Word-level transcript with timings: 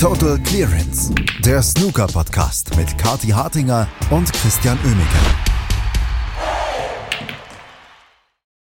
Total 0.00 0.38
Clearance, 0.44 1.12
der 1.40 1.60
Snooker-Podcast 1.60 2.76
mit 2.76 2.96
Kati 2.98 3.30
Hartinger 3.30 3.88
und 4.12 4.32
Christian 4.32 4.78
Oemeke. 4.84 5.18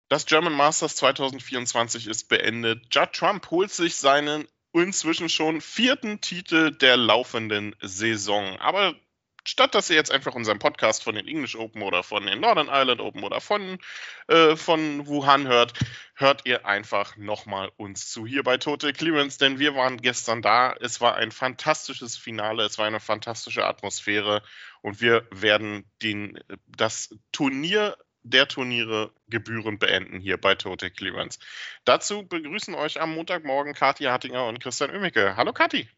Das 0.08 0.26
German 0.26 0.52
Masters 0.52 0.94
2024 0.94 2.06
ist 2.06 2.28
beendet. 2.28 2.86
Judd 2.92 3.14
Trump 3.14 3.50
holt 3.50 3.72
sich 3.72 3.96
seinen 3.96 4.46
inzwischen 4.72 5.28
schon 5.28 5.60
vierten 5.60 6.20
Titel 6.20 6.70
der 6.70 6.96
laufenden 6.96 7.74
Saison. 7.82 8.56
Aber 8.60 8.94
statt 9.46 9.74
dass 9.74 9.90
ihr 9.90 9.96
jetzt 9.96 10.10
einfach 10.10 10.34
unseren 10.34 10.58
Podcast 10.58 11.02
von 11.04 11.14
den 11.14 11.28
English 11.28 11.56
Open 11.56 11.82
oder 11.82 12.02
von 12.02 12.26
den 12.26 12.40
Northern 12.40 12.68
Ireland 12.68 13.00
Open 13.00 13.22
oder 13.22 13.40
von, 13.40 13.78
äh, 14.28 14.56
von 14.56 15.06
Wuhan 15.06 15.46
hört, 15.46 15.74
hört 16.14 16.42
ihr 16.44 16.66
einfach 16.66 17.16
nochmal 17.16 17.70
uns 17.76 18.10
zu 18.10 18.26
hier 18.26 18.42
bei 18.42 18.56
Total 18.56 18.92
Clearance, 18.92 19.38
denn 19.38 19.58
wir 19.58 19.74
waren 19.74 19.98
gestern 19.98 20.42
da. 20.42 20.74
Es 20.80 21.00
war 21.00 21.16
ein 21.16 21.30
fantastisches 21.30 22.16
Finale, 22.16 22.64
es 22.64 22.78
war 22.78 22.86
eine 22.86 23.00
fantastische 23.00 23.66
Atmosphäre 23.66 24.42
und 24.82 25.00
wir 25.00 25.26
werden 25.30 25.84
den, 26.02 26.38
das 26.66 27.14
Turnier 27.32 27.96
der 28.24 28.48
Turniere 28.48 29.12
gebührend 29.28 29.80
beenden 29.80 30.18
hier 30.18 30.38
bei 30.38 30.54
Total 30.54 30.90
Clearance. 30.90 31.38
Dazu 31.84 32.26
begrüßen 32.26 32.74
euch 32.74 33.00
am 33.00 33.14
Montagmorgen 33.14 33.74
Kathi 33.74 34.04
Hartinger 34.04 34.46
und 34.46 34.60
Christian 34.60 34.90
Oemicke. 34.90 35.36
Hallo 35.36 35.52
Kathi. 35.52 35.88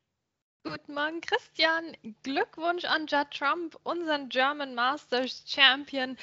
Guten 0.69 0.95
Morgen, 0.95 1.21
Christian. 1.21 1.97
Glückwunsch 2.25 2.85
an 2.87 3.07
Judd 3.07 3.31
Trump, 3.31 3.79
unseren 3.85 4.29
German 4.29 4.75
Masters 4.75 5.45
Champion. 5.47 6.17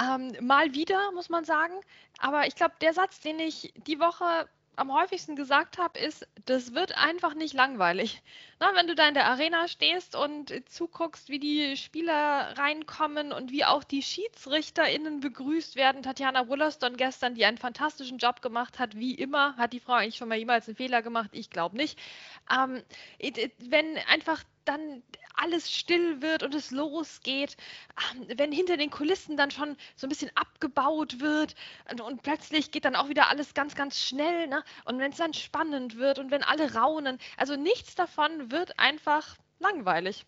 Ähm, 0.00 0.32
mal 0.40 0.74
wieder, 0.74 1.12
muss 1.12 1.28
man 1.28 1.44
sagen. 1.44 1.74
Aber 2.18 2.44
ich 2.48 2.56
glaube, 2.56 2.74
der 2.80 2.92
Satz, 2.92 3.20
den 3.20 3.38
ich 3.38 3.72
die 3.86 4.00
Woche 4.00 4.48
am 4.76 4.92
häufigsten 4.92 5.36
gesagt 5.36 5.78
habe, 5.78 5.98
ist, 5.98 6.26
das 6.46 6.74
wird 6.74 6.96
einfach 6.96 7.34
nicht 7.34 7.54
langweilig. 7.54 8.22
Na, 8.60 8.74
wenn 8.74 8.86
du 8.86 8.94
da 8.94 9.08
in 9.08 9.14
der 9.14 9.26
Arena 9.26 9.68
stehst 9.68 10.16
und 10.16 10.52
zuguckst, 10.68 11.28
wie 11.28 11.38
die 11.38 11.76
Spieler 11.76 12.54
reinkommen 12.56 13.32
und 13.32 13.50
wie 13.50 13.64
auch 13.64 13.84
die 13.84 14.02
SchiedsrichterInnen 14.02 15.20
begrüßt 15.20 15.76
werden. 15.76 16.02
Tatjana 16.02 16.48
Wollaston 16.48 16.96
gestern, 16.96 17.34
die 17.34 17.44
einen 17.44 17.58
fantastischen 17.58 18.18
Job 18.18 18.42
gemacht 18.42 18.78
hat, 18.78 18.96
wie 18.96 19.14
immer. 19.14 19.56
Hat 19.56 19.72
die 19.72 19.80
Frau 19.80 19.94
eigentlich 19.94 20.16
schon 20.16 20.28
mal 20.28 20.38
jemals 20.38 20.68
einen 20.68 20.76
Fehler 20.76 21.02
gemacht? 21.02 21.30
Ich 21.32 21.50
glaube 21.50 21.76
nicht. 21.76 21.98
Ähm, 22.50 22.82
wenn 23.58 23.98
einfach 24.08 24.42
dann 24.64 25.02
alles 25.34 25.70
still 25.70 26.22
wird 26.22 26.42
und 26.42 26.54
es 26.54 26.70
losgeht, 26.70 27.56
ähm, 28.12 28.26
wenn 28.36 28.52
hinter 28.52 28.76
den 28.76 28.90
Kulissen 28.90 29.36
dann 29.36 29.50
schon 29.50 29.76
so 29.96 30.06
ein 30.06 30.10
bisschen 30.10 30.30
abgebaut 30.36 31.20
wird 31.20 31.54
und, 31.90 32.00
und 32.00 32.22
plötzlich 32.22 32.70
geht 32.70 32.84
dann 32.84 32.96
auch 32.96 33.08
wieder 33.08 33.28
alles 33.28 33.54
ganz, 33.54 33.74
ganz 33.74 34.00
schnell, 34.00 34.46
ne? 34.46 34.62
Und 34.84 34.98
wenn 34.98 35.10
es 35.10 35.18
dann 35.18 35.34
spannend 35.34 35.96
wird 35.96 36.18
und 36.18 36.30
wenn 36.30 36.42
alle 36.42 36.74
raunen, 36.74 37.18
also 37.36 37.56
nichts 37.56 37.94
davon 37.94 38.50
wird 38.50 38.78
einfach 38.78 39.36
langweilig. 39.58 40.24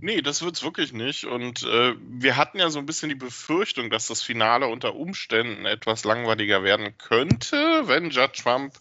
Nee, 0.00 0.20
das 0.20 0.42
wird 0.42 0.56
es 0.56 0.62
wirklich 0.62 0.92
nicht. 0.92 1.24
Und 1.24 1.62
äh, 1.62 1.94
wir 1.98 2.36
hatten 2.36 2.58
ja 2.58 2.70
so 2.70 2.78
ein 2.78 2.86
bisschen 2.86 3.08
die 3.08 3.14
Befürchtung, 3.14 3.88
dass 3.90 4.08
das 4.08 4.22
Finale 4.22 4.66
unter 4.66 4.96
Umständen 4.96 5.64
etwas 5.64 6.04
langweiliger 6.04 6.64
werden 6.64 6.96
könnte, 6.98 7.86
wenn 7.86 8.10
Judge 8.10 8.42
Trump 8.42 8.74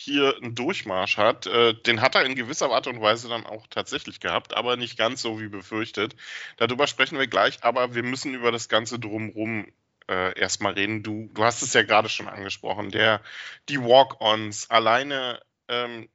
hier 0.00 0.36
einen 0.36 0.54
Durchmarsch 0.54 1.16
hat. 1.16 1.46
Äh, 1.46 1.74
den 1.74 2.00
hat 2.00 2.14
er 2.14 2.24
in 2.24 2.34
gewisser 2.34 2.70
Art 2.70 2.86
und 2.86 3.00
Weise 3.00 3.28
dann 3.28 3.46
auch 3.46 3.66
tatsächlich 3.68 4.20
gehabt, 4.20 4.56
aber 4.56 4.76
nicht 4.76 4.96
ganz 4.96 5.22
so 5.22 5.40
wie 5.40 5.48
befürchtet. 5.48 6.16
Darüber 6.56 6.86
sprechen 6.86 7.18
wir 7.18 7.26
gleich, 7.26 7.62
aber 7.62 7.94
wir 7.94 8.02
müssen 8.02 8.34
über 8.34 8.50
das 8.50 8.68
Ganze 8.68 8.98
drumherum 8.98 9.66
äh, 10.08 10.38
erstmal 10.38 10.72
reden. 10.72 11.02
Du, 11.02 11.30
du 11.34 11.44
hast 11.44 11.62
es 11.62 11.74
ja 11.74 11.82
gerade 11.82 12.08
schon 12.08 12.28
angesprochen, 12.28 12.90
der, 12.90 13.20
die 13.68 13.80
Walk-Ons, 13.80 14.70
alleine 14.70 15.40
ähm, 15.68 16.08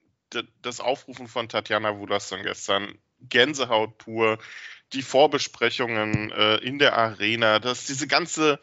das 0.62 0.80
Aufrufen 0.80 1.28
von 1.28 1.48
Tatjana 1.48 1.98
Wudasson 1.98 2.44
gestern, 2.44 2.98
Gänsehaut 3.22 3.98
pur, 4.00 4.40
die 4.94 5.02
Vorbesprechungen 5.02 6.32
äh, 6.32 6.58
in 6.58 6.80
der 6.80 6.98
Arena, 6.98 7.60
dass 7.60 7.86
diese 7.86 8.08
ganze 8.08 8.60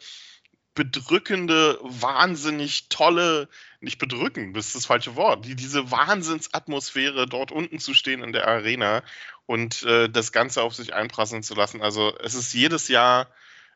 bedrückende, 0.75 1.77
wahnsinnig 1.81 2.89
tolle, 2.89 3.47
nicht 3.79 3.99
bedrückend, 3.99 4.57
das 4.57 4.67
ist 4.67 4.75
das 4.75 4.85
falsche 4.85 5.15
Wort, 5.15 5.45
die, 5.45 5.55
diese 5.55 5.91
Wahnsinnsatmosphäre 5.91 7.27
dort 7.27 7.51
unten 7.51 7.79
zu 7.79 7.93
stehen 7.93 8.23
in 8.23 8.33
der 8.33 8.47
Arena 8.47 9.03
und 9.45 9.83
äh, 9.83 10.09
das 10.09 10.31
Ganze 10.31 10.63
auf 10.63 10.73
sich 10.73 10.93
einprasseln 10.93 11.43
zu 11.43 11.53
lassen. 11.53 11.81
Also 11.81 12.17
es 12.19 12.33
ist 12.33 12.53
jedes 12.53 12.87
Jahr 12.87 13.27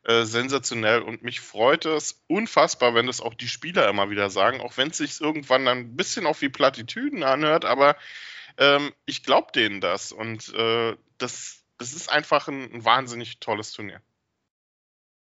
äh, 0.03 0.24
sensationell 0.24 1.02
und 1.02 1.24
mich 1.24 1.41
freut 1.41 1.86
es 1.86 2.24
unfassbar, 2.28 2.96
wenn 2.96 3.07
das 3.07 3.22
auch 3.22 3.34
die 3.34 3.47
Spieler 3.47 3.90
immer 3.90 4.09
wieder 4.09 4.30
sagen, 4.30 4.62
auch 4.62 4.78
wenn 4.78 4.90
es 4.90 4.97
sich 4.97 5.22
irgendwann 5.22 5.66
dann 5.66 5.80
ein 5.80 5.96
bisschen 5.96 6.25
auf 6.25 6.41
wie 6.41 6.50
Plattitüden 6.50 7.24
anhört, 7.24 7.66
aber 7.66 7.96
ähm, 8.57 8.94
ich 9.06 9.24
glaube 9.24 9.52
denen 9.52 9.81
das 9.81 10.12
und 10.12 10.53
äh, 10.56 10.96
das, 11.18 11.63
das 11.78 11.94
ist 11.94 12.12
einfach 12.12 12.47
ein, 12.47 12.72
ein 12.74 12.86
wahnsinnig 12.86 13.40
tolles 13.40 13.72
Turnier. 13.72 14.02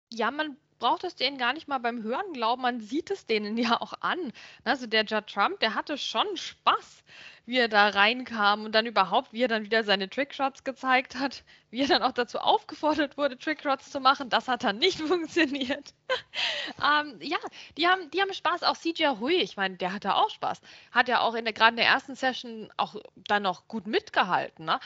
Ja, 0.09 0.31
man 0.31 0.57
braucht 0.81 1.03
es 1.03 1.15
denen 1.15 1.37
gar 1.37 1.53
nicht 1.53 1.67
mal 1.67 1.77
beim 1.77 2.01
Hören 2.01 2.33
glauben, 2.33 2.63
man 2.63 2.81
sieht 2.81 3.11
es 3.11 3.27
denen 3.27 3.55
ja 3.69 3.79
auch 3.79 3.93
an. 4.01 4.33
Also 4.63 4.87
der 4.87 5.05
Judd 5.05 5.27
Trump, 5.27 5.59
der 5.59 5.75
hatte 5.75 5.97
schon 5.97 6.25
Spaß, 6.35 7.03
wie 7.45 7.59
er 7.59 7.67
da 7.67 7.89
reinkam 7.89 8.65
und 8.65 8.73
dann 8.73 8.87
überhaupt, 8.87 9.31
wie 9.31 9.43
er 9.43 9.47
dann 9.47 9.63
wieder 9.63 9.83
seine 9.83 10.09
Trickshots 10.09 10.63
gezeigt 10.63 11.15
hat, 11.15 11.43
wie 11.69 11.81
er 11.81 11.87
dann 11.87 12.01
auch 12.01 12.11
dazu 12.11 12.39
aufgefordert 12.39 13.15
wurde, 13.15 13.37
Trickshots 13.37 13.91
zu 13.91 13.99
machen. 13.99 14.29
Das 14.29 14.47
hat 14.47 14.63
dann 14.63 14.79
nicht 14.79 14.99
funktioniert. 15.07 15.93
ähm, 16.83 17.15
ja, 17.21 17.37
die 17.77 17.87
haben, 17.87 18.09
die 18.09 18.19
haben 18.19 18.33
Spaß. 18.33 18.63
Auch 18.63 18.75
CJ 18.75 19.19
Hui, 19.19 19.35
ich 19.35 19.57
meine, 19.57 19.77
der 19.77 19.93
hatte 19.93 20.15
auch 20.15 20.31
Spaß. 20.31 20.61
Hat 20.91 21.07
ja 21.07 21.21
auch 21.21 21.35
in 21.35 21.45
der, 21.45 21.53
gerade 21.53 21.71
in 21.71 21.77
der 21.77 21.87
ersten 21.87 22.15
Session 22.15 22.73
auch 22.77 22.95
dann 23.15 23.43
noch 23.43 23.67
gut 23.67 23.85
mitgehalten. 23.85 24.65
Ne? 24.65 24.79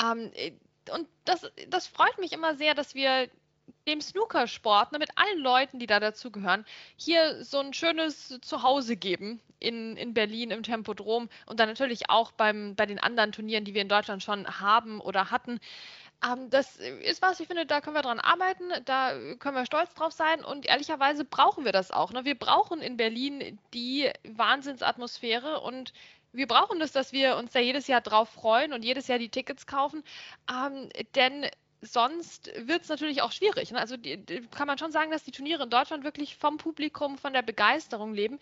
Ähm, 0.00 0.30
und 0.92 1.08
das, 1.24 1.50
das 1.68 1.88
freut 1.88 2.18
mich 2.18 2.32
immer 2.32 2.54
sehr, 2.54 2.74
dass 2.74 2.94
wir 2.94 3.28
dem 3.86 4.00
Snookersport, 4.00 4.92
ne, 4.92 4.98
mit 4.98 5.10
allen 5.16 5.40
Leuten, 5.40 5.78
die 5.78 5.86
da 5.86 6.00
dazugehören, 6.00 6.64
hier 6.96 7.44
so 7.44 7.58
ein 7.58 7.72
schönes 7.72 8.38
Zuhause 8.40 8.96
geben 8.96 9.40
in, 9.58 9.96
in 9.96 10.14
Berlin 10.14 10.50
im 10.50 10.62
Tempodrom 10.62 11.28
und 11.46 11.60
dann 11.60 11.68
natürlich 11.68 12.10
auch 12.10 12.32
beim, 12.32 12.74
bei 12.74 12.86
den 12.86 12.98
anderen 12.98 13.32
Turnieren, 13.32 13.64
die 13.64 13.74
wir 13.74 13.82
in 13.82 13.88
Deutschland 13.88 14.22
schon 14.22 14.46
haben 14.60 15.00
oder 15.00 15.30
hatten. 15.30 15.60
Ähm, 16.24 16.50
das 16.50 16.76
ist 16.76 17.22
was, 17.22 17.40
ich 17.40 17.46
finde, 17.46 17.66
da 17.66 17.80
können 17.80 17.96
wir 17.96 18.02
dran 18.02 18.20
arbeiten, 18.20 18.70
da 18.84 19.12
können 19.38 19.56
wir 19.56 19.66
stolz 19.66 19.94
drauf 19.94 20.12
sein 20.12 20.44
und 20.44 20.66
ehrlicherweise 20.66 21.24
brauchen 21.24 21.64
wir 21.64 21.72
das 21.72 21.90
auch. 21.90 22.12
Ne? 22.12 22.24
Wir 22.24 22.38
brauchen 22.38 22.80
in 22.80 22.96
Berlin 22.96 23.58
die 23.72 24.10
Wahnsinnsatmosphäre 24.24 25.60
und 25.60 25.92
wir 26.32 26.46
brauchen 26.46 26.78
das, 26.78 26.92
dass 26.92 27.12
wir 27.12 27.36
uns 27.36 27.52
da 27.52 27.60
jedes 27.60 27.86
Jahr 27.86 28.00
drauf 28.00 28.28
freuen 28.28 28.72
und 28.72 28.84
jedes 28.84 29.08
Jahr 29.08 29.18
die 29.18 29.30
Tickets 29.30 29.66
kaufen, 29.66 30.04
ähm, 30.48 30.88
denn 31.14 31.46
sonst 31.82 32.50
wird 32.56 32.82
es 32.82 32.88
natürlich 32.88 33.22
auch 33.22 33.32
schwierig. 33.32 33.70
Ne? 33.72 33.78
Also 33.78 33.96
die, 33.96 34.18
die, 34.18 34.40
kann 34.48 34.66
man 34.66 34.78
schon 34.78 34.92
sagen, 34.92 35.10
dass 35.10 35.24
die 35.24 35.30
Turniere 35.30 35.64
in 35.64 35.70
Deutschland 35.70 36.04
wirklich 36.04 36.36
vom 36.36 36.58
Publikum, 36.58 37.18
von 37.18 37.32
der 37.32 37.42
Begeisterung 37.42 38.14
leben, 38.14 38.38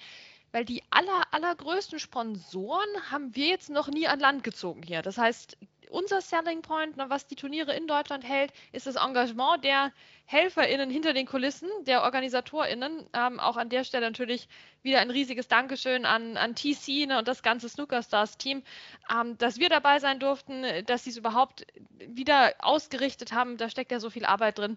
weil 0.53 0.65
die 0.65 0.83
aller, 0.91 1.23
allergrößten 1.31 1.99
Sponsoren 1.99 2.89
haben 3.11 3.35
wir 3.37 3.47
jetzt 3.47 3.71
noch 3.71 3.89
nie 3.89 4.09
an 4.09 4.21
Land 4.21 4.45
gezogen 4.45 4.83
hier. 4.83 5.03
Das 5.03 5.19
heißt, 5.19 5.57
unser 5.91 6.21
Selling 6.21 6.63
Point, 6.63 6.97
ne, 6.97 7.09
was 7.09 7.27
die 7.27 7.37
Turniere 7.37 7.75
in 7.75 7.87
Deutschland 7.87 8.25
hält, 8.25 8.53
ist 8.73 8.87
das 8.87 8.97
Engagement 8.97 9.65
der 9.65 9.93
HelferInnen 10.27 10.91
hinter 10.91 11.13
den 11.13 11.27
Kulissen, 11.27 11.69
der 11.87 12.03
OrganisatorInnen. 12.03 13.09
Ähm, 13.13 13.41
auch 13.41 13.57
an 13.57 13.69
der 13.69 13.85
Stelle 13.85 14.07
natürlich 14.07 14.49
wieder 14.83 15.01
ein 15.01 15.11
riesiges 15.11 15.49
Dankeschön 15.49 16.05
an, 16.05 16.37
an 16.37 16.55
TC 16.55 17.07
ne, 17.07 17.19
und 17.19 17.29
das 17.29 17.43
ganze 17.43 17.69
Snooker 17.69 18.03
Stars 18.03 18.39
Team, 18.39 18.63
ähm, 19.13 19.39
dass 19.39 19.59
wir 19.59 19.69
dabei 19.69 19.99
sein 19.99 20.21
durften, 20.21 20.65
dass 20.87 21.05
sie 21.05 21.11
es 21.11 21.17
überhaupt 21.17 21.67
wieder 21.99 22.55
ausgerichtet 22.59 23.33
haben. 23.33 23.57
Da 23.57 23.71
steckt 23.71 23.91
ja 23.91 24.01
so 24.01 24.11
viel 24.11 24.25
Arbeit 24.25 24.59
drin. 24.59 24.77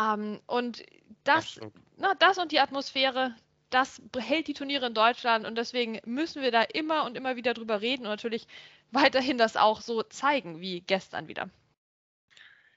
Ähm, 0.00 0.40
und 0.46 0.82
das, 1.24 1.60
na, 1.96 2.14
das 2.14 2.38
und 2.38 2.52
die 2.52 2.60
Atmosphäre, 2.60 3.34
das 3.70 4.00
hält 4.16 4.46
die 4.46 4.54
Turniere 4.54 4.86
in 4.86 4.94
Deutschland 4.94 5.44
und 5.44 5.56
deswegen 5.56 6.00
müssen 6.04 6.42
wir 6.42 6.50
da 6.50 6.62
immer 6.62 7.04
und 7.04 7.16
immer 7.16 7.36
wieder 7.36 7.52
drüber 7.52 7.80
reden 7.80 8.02
und 8.02 8.10
natürlich 8.10 8.46
weiterhin 8.90 9.38
das 9.38 9.56
auch 9.56 9.80
so 9.80 10.02
zeigen 10.02 10.60
wie 10.60 10.80
gestern 10.80 11.28
wieder. 11.28 11.50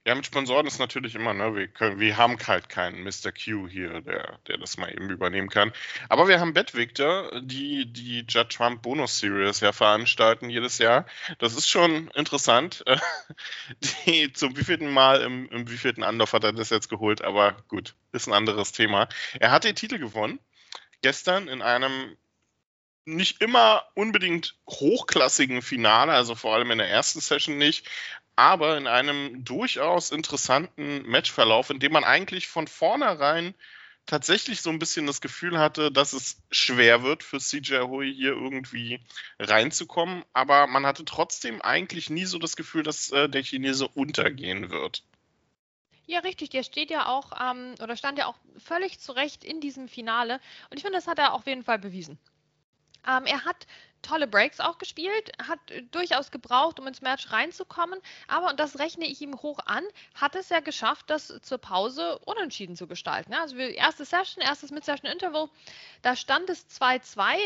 Ja, 0.05 0.15
mit 0.15 0.25
Sponsoren 0.25 0.65
ist 0.65 0.79
natürlich 0.79 1.13
immer, 1.13 1.33
ne, 1.33 1.53
wir, 1.55 1.67
können, 1.67 1.99
wir 1.99 2.15
haben 2.15 2.37
halt 2.47 2.69
keinen 2.69 3.03
Mr. 3.03 3.31
Q 3.31 3.67
hier, 3.67 4.01
der, 4.01 4.39
der 4.47 4.57
das 4.57 4.77
mal 4.77 4.89
eben 4.91 5.09
übernehmen 5.09 5.49
kann. 5.49 5.73
Aber 6.07 6.27
wir 6.29 6.39
haben 6.39 6.53
BetVictor, 6.53 7.41
die 7.41 7.85
die 7.91 8.25
Judd 8.27 8.49
Trump 8.49 8.81
Bonus 8.81 9.19
Series 9.19 9.59
ja 9.59 9.73
veranstalten 9.73 10.49
jedes 10.49 10.77
Jahr. 10.77 11.05
Das 11.37 11.53
ist 11.55 11.69
schon 11.69 12.07
interessant. 12.15 12.83
Die, 14.05 14.33
zum 14.33 14.57
wievielten 14.57 14.89
Mal 14.89 15.21
im, 15.21 15.47
im 15.49 15.69
wievielten 15.69 16.03
Anlauf 16.03 16.33
hat 16.33 16.43
er 16.43 16.53
das 16.53 16.71
jetzt 16.71 16.89
geholt, 16.89 17.21
aber 17.21 17.57
gut, 17.67 17.93
ist 18.11 18.27
ein 18.27 18.33
anderes 18.33 18.71
Thema. 18.71 19.09
Er 19.39 19.51
hat 19.51 19.63
den 19.63 19.75
Titel 19.75 19.99
gewonnen. 19.99 20.39
Gestern 21.01 21.47
in 21.47 21.61
einem 21.61 22.17
nicht 23.05 23.41
immer 23.41 23.83
unbedingt 23.95 24.55
hochklassigen 24.67 25.61
Finale, 25.61 26.13
also 26.13 26.35
vor 26.35 26.55
allem 26.55 26.71
in 26.71 26.77
der 26.77 26.89
ersten 26.89 27.21
Session 27.21 27.57
nicht, 27.57 27.87
aber 28.35 28.77
in 28.77 28.87
einem 28.87 29.43
durchaus 29.43 30.11
interessanten 30.11 31.03
Matchverlauf, 31.09 31.69
in 31.69 31.79
dem 31.79 31.91
man 31.91 32.03
eigentlich 32.03 32.47
von 32.47 32.67
vornherein 32.67 33.53
tatsächlich 34.05 34.61
so 34.61 34.69
ein 34.69 34.79
bisschen 34.79 35.05
das 35.05 35.21
Gefühl 35.21 35.59
hatte, 35.59 35.91
dass 35.91 36.13
es 36.13 36.41
schwer 36.49 37.03
wird 37.03 37.23
für 37.23 37.39
CJ 37.39 37.81
Hui 37.81 38.13
hier 38.13 38.31
irgendwie 38.31 38.99
reinzukommen, 39.39 40.23
aber 40.33 40.67
man 40.67 40.85
hatte 40.85 41.05
trotzdem 41.05 41.61
eigentlich 41.61 42.09
nie 42.09 42.25
so 42.25 42.39
das 42.39 42.55
Gefühl, 42.55 42.83
dass 42.83 43.11
äh, 43.11 43.29
der 43.29 43.43
Chinese 43.43 43.87
untergehen 43.87 44.71
wird. 44.71 45.03
Ja, 46.09 46.21
richtig. 46.21 46.49
Der 46.49 46.63
steht 46.63 46.89
ja 46.89 47.05
auch 47.05 47.33
ähm, 47.39 47.75
oder 47.83 47.95
stand 47.95 48.17
ja 48.17 48.25
auch 48.25 48.37
völlig 48.57 48.99
zurecht 48.99 49.43
in 49.43 49.61
diesem 49.61 49.87
Finale. 49.87 50.39
Und 50.71 50.77
ich 50.77 50.81
finde, 50.81 50.97
das 50.97 51.05
hat 51.05 51.19
er 51.19 51.33
auf 51.33 51.45
jeden 51.45 51.63
Fall 51.63 51.77
bewiesen. 51.77 52.17
Ähm, 53.07 53.25
er 53.25 53.45
hat 53.45 53.67
tolle 54.01 54.27
Breaks 54.27 54.59
auch 54.59 54.77
gespielt, 54.77 55.31
hat 55.45 55.59
äh, 55.71 55.83
durchaus 55.83 56.31
gebraucht, 56.31 56.79
um 56.79 56.87
ins 56.87 57.01
Match 57.01 57.31
reinzukommen. 57.31 57.99
Aber, 58.27 58.49
und 58.49 58.59
das 58.59 58.79
rechne 58.79 59.05
ich 59.05 59.21
ihm 59.21 59.41
hoch 59.41 59.59
an, 59.65 59.83
hat 60.15 60.35
es 60.35 60.49
ja 60.49 60.59
geschafft, 60.59 61.09
das 61.09 61.39
zur 61.41 61.57
Pause 61.57 62.19
unentschieden 62.19 62.75
zu 62.75 62.87
gestalten. 62.87 63.33
Also 63.33 63.57
erste 63.57 64.05
Session, 64.05 64.43
erstes 64.43 64.71
Mid-Session-Interval, 64.71 65.49
da 66.01 66.15
stand 66.15 66.49
es 66.49 66.67
2-2 66.69 67.37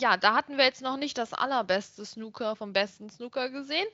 ja, 0.00 0.16
da 0.16 0.34
hatten 0.34 0.56
wir 0.56 0.64
jetzt 0.64 0.82
noch 0.82 0.96
nicht 0.96 1.18
das 1.18 1.34
allerbeste 1.34 2.04
Snooker 2.04 2.56
vom 2.56 2.72
besten 2.72 3.10
Snooker 3.10 3.50
gesehen. 3.50 3.86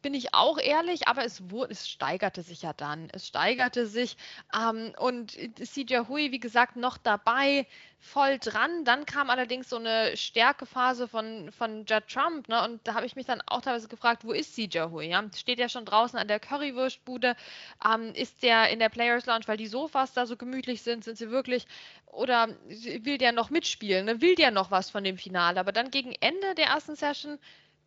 Bin 0.00 0.14
ich 0.14 0.34
auch 0.34 0.58
ehrlich, 0.58 1.06
aber 1.06 1.24
es, 1.24 1.50
wurde, 1.50 1.72
es 1.72 1.88
steigerte 1.88 2.42
sich 2.42 2.62
ja 2.62 2.72
dann. 2.72 3.08
Es 3.12 3.28
steigerte 3.28 3.86
sich. 3.86 4.16
Ähm, 4.52 4.92
und 4.98 5.32
CJ 5.32 6.08
Hui, 6.08 6.32
wie 6.32 6.40
gesagt, 6.40 6.76
noch 6.76 6.98
dabei, 6.98 7.66
voll 8.02 8.38
dran. 8.38 8.84
Dann 8.84 9.06
kam 9.06 9.30
allerdings 9.30 9.68
so 9.68 9.76
eine 9.76 10.16
Stärkephase 10.16 11.06
von, 11.06 11.52
von 11.52 11.86
Judd 11.86 12.08
Trump. 12.08 12.48
Ne? 12.48 12.62
Und 12.62 12.86
da 12.86 12.94
habe 12.94 13.06
ich 13.06 13.16
mich 13.16 13.26
dann 13.26 13.40
auch 13.46 13.62
teilweise 13.62 13.88
gefragt, 13.88 14.24
wo 14.24 14.32
ist 14.32 14.54
CJ 14.54 14.90
Hui? 14.90 15.06
Ja? 15.06 15.24
Steht 15.34 15.60
ja 15.60 15.68
schon 15.68 15.84
draußen 15.84 16.18
an 16.18 16.28
der 16.28 16.40
Currywurstbude? 16.40 17.36
Ähm, 17.84 18.12
ist 18.14 18.42
der 18.42 18.70
in 18.70 18.80
der 18.80 18.88
Players 18.88 19.26
Lounge, 19.26 19.44
weil 19.46 19.56
die 19.56 19.68
Sofas 19.68 20.12
da 20.12 20.26
so 20.26 20.36
gemütlich 20.36 20.82
sind? 20.82 21.04
Sind 21.04 21.16
sie 21.16 21.30
wirklich 21.30 21.66
oder 22.06 22.48
will 22.66 23.18
der 23.18 23.32
noch 23.32 23.48
mitspielen, 23.48 24.04
ne? 24.04 24.20
will 24.20 24.34
der 24.34 24.50
noch 24.50 24.70
was 24.70 24.90
von 24.90 25.04
dem 25.04 25.16
Finale. 25.16 25.58
Aber 25.58 25.72
dann 25.72 25.90
gegen 25.90 26.12
Ende 26.20 26.54
der 26.56 26.66
ersten 26.66 26.96
Session 26.96 27.38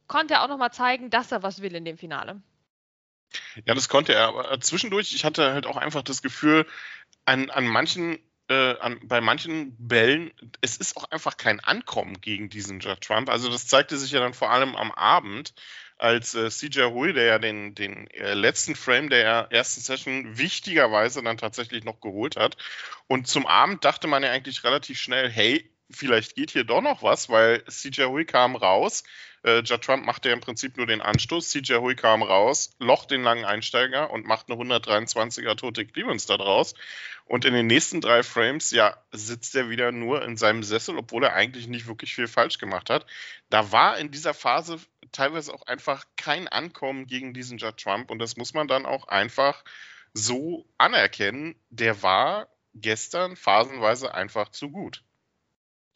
konnte 0.07 0.35
er 0.35 0.43
auch 0.43 0.47
noch 0.47 0.57
mal 0.57 0.71
zeigen, 0.71 1.09
dass 1.09 1.31
er 1.31 1.43
was 1.43 1.61
will 1.61 1.75
in 1.75 1.85
dem 1.85 1.97
Finale. 1.97 2.41
Ja, 3.65 3.73
das 3.73 3.89
konnte 3.89 4.13
er. 4.13 4.29
Aber 4.29 4.59
zwischendurch, 4.61 5.13
ich 5.13 5.25
hatte 5.25 5.53
halt 5.53 5.65
auch 5.65 5.77
einfach 5.77 6.03
das 6.03 6.21
Gefühl, 6.21 6.65
an, 7.25 7.49
an 7.49 7.67
manchen, 7.67 8.19
äh, 8.49 8.77
an, 8.79 8.99
bei 9.03 9.21
manchen 9.21 9.75
Bällen, 9.77 10.31
es 10.61 10.77
ist 10.77 10.97
auch 10.97 11.05
einfach 11.11 11.37
kein 11.37 11.59
Ankommen 11.59 12.21
gegen 12.21 12.49
diesen 12.49 12.79
Judd 12.79 13.01
Trump. 13.01 13.29
Also 13.29 13.49
das 13.49 13.67
zeigte 13.67 13.97
sich 13.97 14.11
ja 14.11 14.19
dann 14.19 14.33
vor 14.33 14.51
allem 14.51 14.75
am 14.75 14.91
Abend, 14.91 15.53
als 15.97 16.35
äh, 16.35 16.49
CJ 16.49 16.83
Hui, 16.91 17.13
der 17.13 17.25
ja 17.25 17.39
den, 17.39 17.73
den 17.73 18.09
äh, 18.11 18.33
letzten 18.33 18.75
Frame 18.75 19.09
der 19.09 19.47
ersten 19.51 19.81
Session 19.81 20.37
wichtigerweise 20.37 21.23
dann 21.23 21.37
tatsächlich 21.37 21.83
noch 21.85 22.01
geholt 22.01 22.35
hat. 22.35 22.57
Und 23.07 23.27
zum 23.27 23.45
Abend 23.45 23.85
dachte 23.85 24.07
man 24.07 24.23
ja 24.23 24.31
eigentlich 24.31 24.63
relativ 24.63 24.99
schnell, 24.99 25.29
hey, 25.29 25.69
vielleicht 25.89 26.35
geht 26.35 26.51
hier 26.51 26.63
doch 26.63 26.81
noch 26.81 27.03
was, 27.03 27.29
weil 27.29 27.63
CJ 27.65 28.03
Hui 28.03 28.25
kam 28.25 28.55
raus. 28.55 29.03
Äh, 29.43 29.59
Judd 29.59 29.83
Trump 29.83 30.05
machte 30.05 30.29
ja 30.29 30.33
im 30.33 30.41
Prinzip 30.41 30.77
nur 30.77 30.87
den 30.87 31.01
Anstoß. 31.01 31.49
CJ 31.49 31.75
Hui 31.75 31.95
kam 31.95 32.23
raus, 32.23 32.71
loch 32.79 33.05
den 33.05 33.23
langen 33.23 33.45
Einsteiger 33.45 34.09
und 34.09 34.25
macht 34.25 34.49
eine 34.49 34.59
123er 34.59 35.55
tote 35.55 35.85
Clemens 35.85 36.25
da 36.25 36.37
draus. 36.37 36.73
Und 37.25 37.45
in 37.45 37.53
den 37.53 37.67
nächsten 37.67 38.01
drei 38.01 38.23
Frames, 38.23 38.71
ja, 38.71 38.97
sitzt 39.11 39.55
er 39.55 39.69
wieder 39.69 39.91
nur 39.91 40.23
in 40.23 40.37
seinem 40.37 40.63
Sessel, 40.63 40.97
obwohl 40.97 41.23
er 41.23 41.33
eigentlich 41.33 41.67
nicht 41.67 41.87
wirklich 41.87 42.13
viel 42.13 42.27
falsch 42.27 42.57
gemacht 42.57 42.89
hat. 42.89 43.05
Da 43.49 43.71
war 43.71 43.97
in 43.97 44.11
dieser 44.11 44.33
Phase 44.33 44.79
teilweise 45.11 45.53
auch 45.53 45.65
einfach 45.67 46.05
kein 46.17 46.47
Ankommen 46.47 47.07
gegen 47.07 47.33
diesen 47.33 47.57
Judd 47.57 47.77
Trump 47.77 48.11
und 48.11 48.19
das 48.19 48.37
muss 48.37 48.53
man 48.53 48.67
dann 48.67 48.85
auch 48.85 49.07
einfach 49.07 49.63
so 50.13 50.65
anerkennen. 50.77 51.55
Der 51.69 52.01
war 52.03 52.47
gestern 52.73 53.35
phasenweise 53.35 54.13
einfach 54.13 54.49
zu 54.49 54.69
gut. 54.69 55.03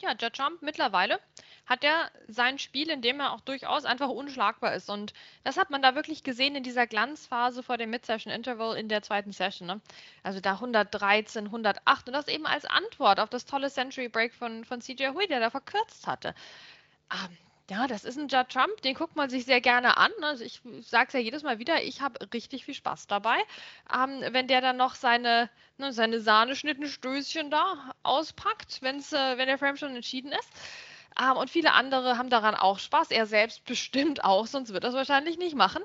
Ja, 0.00 0.12
Judd 0.18 0.34
Trump 0.34 0.62
mittlerweile 0.62 1.20
hat 1.66 1.84
er 1.84 2.10
sein 2.26 2.58
Spiel, 2.58 2.90
in 2.90 3.02
dem 3.02 3.20
er 3.20 3.32
auch 3.32 3.42
durchaus 3.42 3.84
einfach 3.84 4.08
unschlagbar 4.08 4.74
ist. 4.74 4.88
Und 4.88 5.12
das 5.44 5.56
hat 5.56 5.70
man 5.70 5.82
da 5.82 5.94
wirklich 5.94 6.24
gesehen 6.24 6.56
in 6.56 6.62
dieser 6.62 6.86
Glanzphase 6.86 7.62
vor 7.62 7.76
dem 7.76 7.90
Mid-Session-Interval 7.90 8.76
in 8.76 8.88
der 8.88 9.02
zweiten 9.02 9.32
Session. 9.32 9.68
Ne? 9.68 9.80
Also 10.22 10.40
da 10.40 10.54
113, 10.54 11.46
108 11.46 12.08
und 12.08 12.14
das 12.14 12.28
eben 12.28 12.46
als 12.46 12.64
Antwort 12.64 13.20
auf 13.20 13.28
das 13.28 13.44
tolle 13.44 13.70
Century 13.70 14.08
Break 14.08 14.34
von, 14.34 14.64
von 14.64 14.80
CJ 14.80 15.08
Hui, 15.08 15.26
der 15.28 15.40
da 15.40 15.50
verkürzt 15.50 16.06
hatte. 16.06 16.34
Ähm, 17.12 17.36
ja, 17.70 17.86
das 17.86 18.04
ist 18.04 18.18
ein 18.18 18.26
Judd 18.26 18.48
Trump, 18.48 18.82
den 18.82 18.94
guckt 18.94 19.14
man 19.14 19.30
sich 19.30 19.44
sehr 19.44 19.60
gerne 19.60 19.96
an. 19.96 20.10
Also 20.22 20.44
ich 20.44 20.60
sage 20.80 21.06
es 21.08 21.12
ja 21.14 21.20
jedes 21.20 21.44
Mal 21.44 21.60
wieder, 21.60 21.82
ich 21.84 22.00
habe 22.00 22.18
richtig 22.34 22.64
viel 22.64 22.74
Spaß 22.74 23.06
dabei. 23.06 23.36
Ähm, 23.94 24.22
wenn 24.32 24.48
der 24.48 24.60
dann 24.60 24.76
noch 24.76 24.96
seine, 24.96 25.48
ne, 25.78 25.92
seine 25.92 26.20
Sahneschnittenstößchen 26.20 27.50
da 27.50 27.92
auspackt, 28.02 28.82
wenn's, 28.82 29.12
äh, 29.12 29.38
wenn 29.38 29.46
der 29.46 29.58
Frame 29.58 29.76
schon 29.76 29.94
entschieden 29.94 30.32
ist. 30.32 30.50
Ähm, 31.20 31.36
und 31.36 31.50
viele 31.50 31.72
andere 31.72 32.16
haben 32.16 32.30
daran 32.30 32.54
auch 32.54 32.78
Spaß. 32.78 33.10
Er 33.10 33.26
selbst 33.26 33.64
bestimmt 33.66 34.24
auch, 34.24 34.46
sonst 34.46 34.72
wird 34.72 34.84
er 34.84 34.90
es 34.90 34.96
wahrscheinlich 34.96 35.38
nicht 35.38 35.54
machen. 35.54 35.82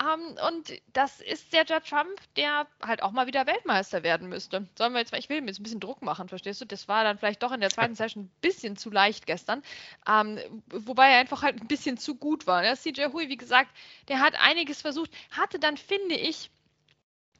Ähm, 0.00 0.36
und 0.46 0.72
das 0.92 1.20
ist 1.20 1.52
der 1.52 1.64
Judd 1.64 1.84
Trump, 1.88 2.20
der 2.36 2.66
halt 2.84 3.02
auch 3.02 3.12
mal 3.12 3.26
wieder 3.26 3.46
Weltmeister 3.46 4.02
werden 4.02 4.28
müsste. 4.28 4.66
Sollen 4.76 4.92
wir 4.92 5.00
jetzt 5.00 5.12
mal, 5.12 5.18
ich 5.18 5.28
will 5.28 5.40
mir 5.40 5.48
jetzt 5.48 5.60
ein 5.60 5.64
bisschen 5.64 5.80
Druck 5.80 6.02
machen, 6.02 6.28
verstehst 6.28 6.60
du? 6.60 6.64
Das 6.64 6.88
war 6.88 7.04
dann 7.04 7.18
vielleicht 7.18 7.42
doch 7.42 7.52
in 7.52 7.60
der 7.60 7.70
zweiten 7.70 7.94
Session 7.96 8.24
ein 8.24 8.32
bisschen 8.40 8.76
zu 8.76 8.90
leicht 8.90 9.26
gestern. 9.26 9.62
Ähm, 10.08 10.38
wobei 10.68 11.10
er 11.10 11.20
einfach 11.20 11.42
halt 11.42 11.60
ein 11.60 11.68
bisschen 11.68 11.98
zu 11.98 12.14
gut 12.14 12.46
war. 12.46 12.62
Der 12.62 12.76
CJ 12.76 13.06
Hui, 13.12 13.28
wie 13.28 13.36
gesagt, 13.36 13.70
der 14.08 14.20
hat 14.20 14.34
einiges 14.40 14.82
versucht, 14.82 15.10
hatte 15.30 15.58
dann, 15.58 15.76
finde 15.76 16.14
ich, 16.14 16.50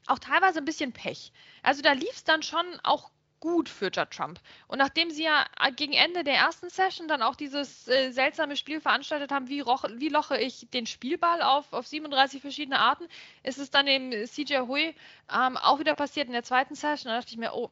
auch 0.07 0.19
teilweise 0.19 0.59
ein 0.59 0.65
bisschen 0.65 0.93
Pech. 0.93 1.31
Also 1.63 1.81
da 1.81 1.91
lief 1.91 2.11
es 2.11 2.23
dann 2.23 2.41
schon 2.41 2.65
auch 2.83 3.11
gut 3.39 3.69
für 3.69 3.85
Judd 3.85 4.11
Trump. 4.11 4.39
Und 4.67 4.79
nachdem 4.79 5.09
sie 5.09 5.23
ja 5.23 5.45
gegen 5.75 5.93
Ende 5.93 6.23
der 6.23 6.35
ersten 6.35 6.69
Session 6.69 7.07
dann 7.07 7.21
auch 7.21 7.35
dieses 7.35 7.87
äh, 7.87 8.11
seltsame 8.11 8.55
Spiel 8.55 8.81
veranstaltet 8.81 9.31
haben, 9.31 9.47
wie, 9.47 9.61
roch, 9.61 9.83
wie 9.95 10.09
loche 10.09 10.37
ich 10.37 10.67
den 10.71 10.85
Spielball 10.85 11.41
auf, 11.41 11.71
auf 11.73 11.87
37 11.87 12.41
verschiedene 12.41 12.79
Arten, 12.79 13.07
ist 13.43 13.59
es 13.59 13.69
dann 13.71 13.85
dem 13.85 14.11
CJ 14.25 14.59
Hui 14.67 14.95
ähm, 15.33 15.57
auch 15.57 15.79
wieder 15.79 15.95
passiert 15.95 16.27
in 16.27 16.33
der 16.33 16.43
zweiten 16.43 16.75
Session. 16.75 17.11
Da 17.11 17.19
dachte 17.19 17.31
ich 17.31 17.37
mir, 17.37 17.53
oh, 17.53 17.71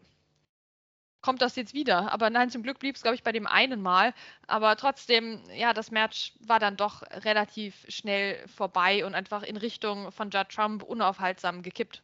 kommt 1.25 1.41
das 1.41 1.55
jetzt 1.55 1.73
wieder? 1.73 2.11
Aber 2.11 2.29
nein, 2.29 2.51
zum 2.51 2.61
Glück 2.61 2.77
blieb 2.77 2.95
es, 2.95 3.01
glaube 3.01 3.15
ich, 3.15 3.23
bei 3.23 3.31
dem 3.31 3.47
einen 3.47 3.81
Mal. 3.81 4.13
Aber 4.45 4.75
trotzdem, 4.75 5.41
ja, 5.55 5.73
das 5.73 5.89
Match 5.89 6.33
war 6.39 6.59
dann 6.59 6.77
doch 6.77 7.01
relativ 7.01 7.83
schnell 7.89 8.47
vorbei 8.47 9.03
und 9.05 9.15
einfach 9.15 9.41
in 9.41 9.57
Richtung 9.57 10.11
von 10.11 10.29
Judd 10.29 10.49
Trump 10.49 10.83
unaufhaltsam 10.83 11.63
gekippt. 11.63 12.03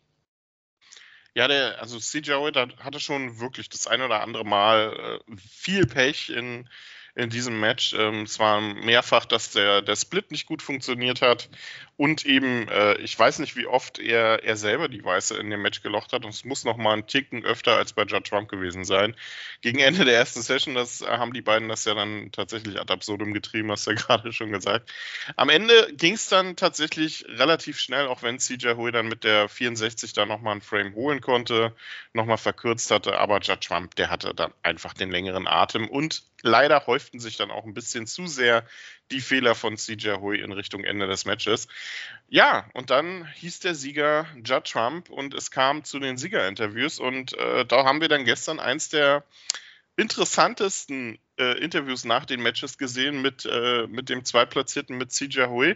Ja, 1.34 1.48
der, 1.48 1.80
also 1.82 1.98
CJ 2.00 2.32
hatte 2.80 3.00
schon 3.00 3.40
wirklich 3.40 3.70
das 3.70 3.88
ein 3.88 4.02
oder 4.02 4.22
andere 4.22 4.44
Mal 4.44 5.22
äh, 5.30 5.38
viel 5.38 5.86
Pech 5.86 6.30
in 6.30 6.68
in 7.16 7.30
diesem 7.30 7.60
Match. 7.60 7.94
Ähm, 7.94 8.24
es 8.24 8.40
war 8.40 8.62
mehrfach, 8.62 9.26
dass 9.26 9.52
der, 9.52 9.82
der 9.82 9.96
Split 9.96 10.32
nicht 10.32 10.46
gut 10.46 10.62
funktioniert 10.62 11.22
hat 11.22 11.50
und 12.02 12.26
eben, 12.26 12.68
äh, 12.70 12.96
ich 12.96 13.18
weiß 13.18 13.38
nicht, 13.40 13.56
wie 13.56 13.68
oft 13.68 14.00
er, 14.00 14.44
er 14.44 14.56
selber 14.58 14.88
die 14.88 15.04
Weiße 15.04 15.38
in 15.38 15.50
dem 15.50 15.62
Match 15.62 15.84
gelocht 15.84 16.14
hat 16.14 16.26
und 16.26 16.34
es 16.34 16.46
muss 16.46 16.64
noch 16.64 16.78
mal 16.78 16.94
ein 16.94 17.06
Ticken 17.06 17.46
öfter 17.46 17.78
als 17.78 17.94
bei 17.94 18.06
Judd 18.06 18.26
Trump 18.26 18.50
gewesen 18.50 18.86
sein. 18.86 19.16
Gegen 19.62 19.80
Ende 19.80 20.06
der 20.06 20.16
ersten 20.16 20.42
Session, 20.42 20.74
das 20.74 21.02
haben 21.02 21.34
die 21.34 21.42
beiden 21.42 21.70
das 21.70 21.86
ja 21.86 21.94
dann 21.94 22.32
tatsächlich 22.32 22.80
ad 22.80 22.92
absurdum 22.92 23.34
getrieben, 23.34 23.72
hast 23.72 23.86
du 23.86 23.92
ja 23.92 23.98
gerade 24.02 24.34
schon 24.34 24.52
gesagt. 24.52 24.92
Am 25.36 25.50
Ende 25.50 25.94
ging 25.94 26.16
es 26.16 26.28
dann 26.28 26.56
tatsächlich 26.56 27.26
relativ 27.28 27.80
schnell, 27.80 28.08
auch 28.08 28.24
wenn 28.24 28.40
CJ 28.40 28.76
Hui 28.78 28.92
dann 28.92 29.08
mit 29.08 29.24
der 29.24 29.48
64 29.48 30.14
da 30.14 30.26
nochmal 30.26 30.54
einen 30.54 30.62
Frame 30.62 30.96
holen 30.96 31.22
konnte, 31.22 31.76
nochmal 32.14 32.38
verkürzt 32.38 32.90
hatte, 32.90 33.20
aber 33.20 33.42
Judd 33.42 33.62
Trump, 33.62 33.96
der 33.96 34.10
hatte 34.10 34.34
dann 34.34 34.54
einfach 34.64 34.94
den 34.94 35.12
längeren 35.12 35.48
Atem 35.48 35.88
und 35.88 36.24
leider 36.44 36.86
häuften 36.88 37.20
sich 37.20 37.38
dann 37.38 37.52
auch 37.52 37.66
ein 37.66 37.74
bisschen 37.74 38.08
zu 38.08 38.28
sehr 38.28 38.66
die 39.12 39.22
Fehler 39.22 39.56
von 39.56 39.78
CJ 39.78 40.18
Hui 40.20 40.40
in 40.40 40.52
Richtung 40.52 40.84
Ende 40.84 41.08
des 41.08 41.26
Matches. 41.26 41.68
Ja, 42.30 42.70
und 42.74 42.90
dann 42.90 43.28
hieß 43.34 43.60
der 43.60 43.76
Sieger 43.76 44.26
Judd 44.44 44.72
Trump 44.72 45.10
und 45.10 45.34
es 45.34 45.52
kam 45.52 45.84
zu 45.84 46.00
den 46.00 46.18
Siegerinterviews 46.18 47.00
und 47.00 47.38
äh, 47.38 47.66
da 47.66 47.84
haben 47.84 48.02
wir 48.02 48.08
dann 48.08 48.26
gestern 48.26 48.60
eins 48.60 48.90
der 48.90 49.24
interessantesten 49.98 51.20
äh, 51.38 51.60
Interviews 51.60 52.06
nach 52.06 52.26
den 52.26 52.42
Matches 52.42 52.78
gesehen 52.78 53.22
mit, 53.22 53.46
äh, 53.46 53.88
mit 53.88 54.10
dem 54.10 54.24
Zweitplatzierten, 54.26 54.98
mit 54.98 55.12
CJ 55.12 55.48
Hui. 55.48 55.76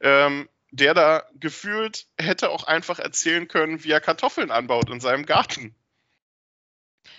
Ähm, 0.00 0.48
der 0.70 0.92
da 0.92 1.22
gefühlt 1.38 2.08
hätte 2.18 2.50
auch 2.50 2.64
einfach 2.64 2.98
erzählen 2.98 3.46
können, 3.46 3.84
wie 3.84 3.92
er 3.92 4.00
Kartoffeln 4.00 4.50
anbaut 4.50 4.90
in 4.90 4.98
seinem 4.98 5.24
Garten. 5.24 5.74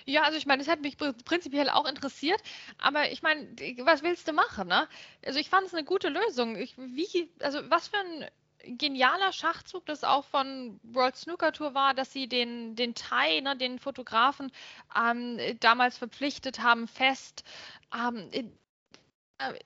Ja, 0.08 0.22
also 0.22 0.38
ich 0.38 0.46
meine, 0.46 0.62
das 0.62 0.70
hätte 0.72 0.82
mich 0.82 0.96
prinzipiell 0.96 1.68
auch 1.68 1.84
interessiert, 1.84 2.40
aber 2.78 3.10
ich 3.10 3.22
meine, 3.22 3.48
was 3.84 4.02
willst 4.02 4.28
du 4.28 4.32
machen, 4.32 4.68
ne? 4.68 4.88
Also 5.24 5.38
ich 5.40 5.50
fand 5.50 5.66
es 5.66 5.74
eine 5.74 5.84
gute 5.84 6.08
Lösung. 6.08 6.54
Ich, 6.56 6.76
wie, 6.78 7.28
also 7.40 7.58
was 7.70 7.88
für 7.88 7.98
ein 7.98 8.30
genialer 8.78 9.32
Schachzug 9.32 9.84
das 9.86 10.04
auch 10.04 10.24
von 10.24 10.78
World 10.84 11.16
Snooker 11.16 11.52
Tour 11.52 11.74
war, 11.74 11.92
dass 11.94 12.12
sie 12.12 12.28
den, 12.28 12.76
den 12.76 12.94
Thai, 12.94 13.40
ne, 13.40 13.56
den 13.56 13.78
Fotografen, 13.80 14.52
ähm, 14.96 15.38
damals 15.60 15.98
verpflichtet 15.98 16.60
haben, 16.60 16.86
fest. 16.88 17.42
Ähm, 17.94 18.28
äh, 18.32 18.44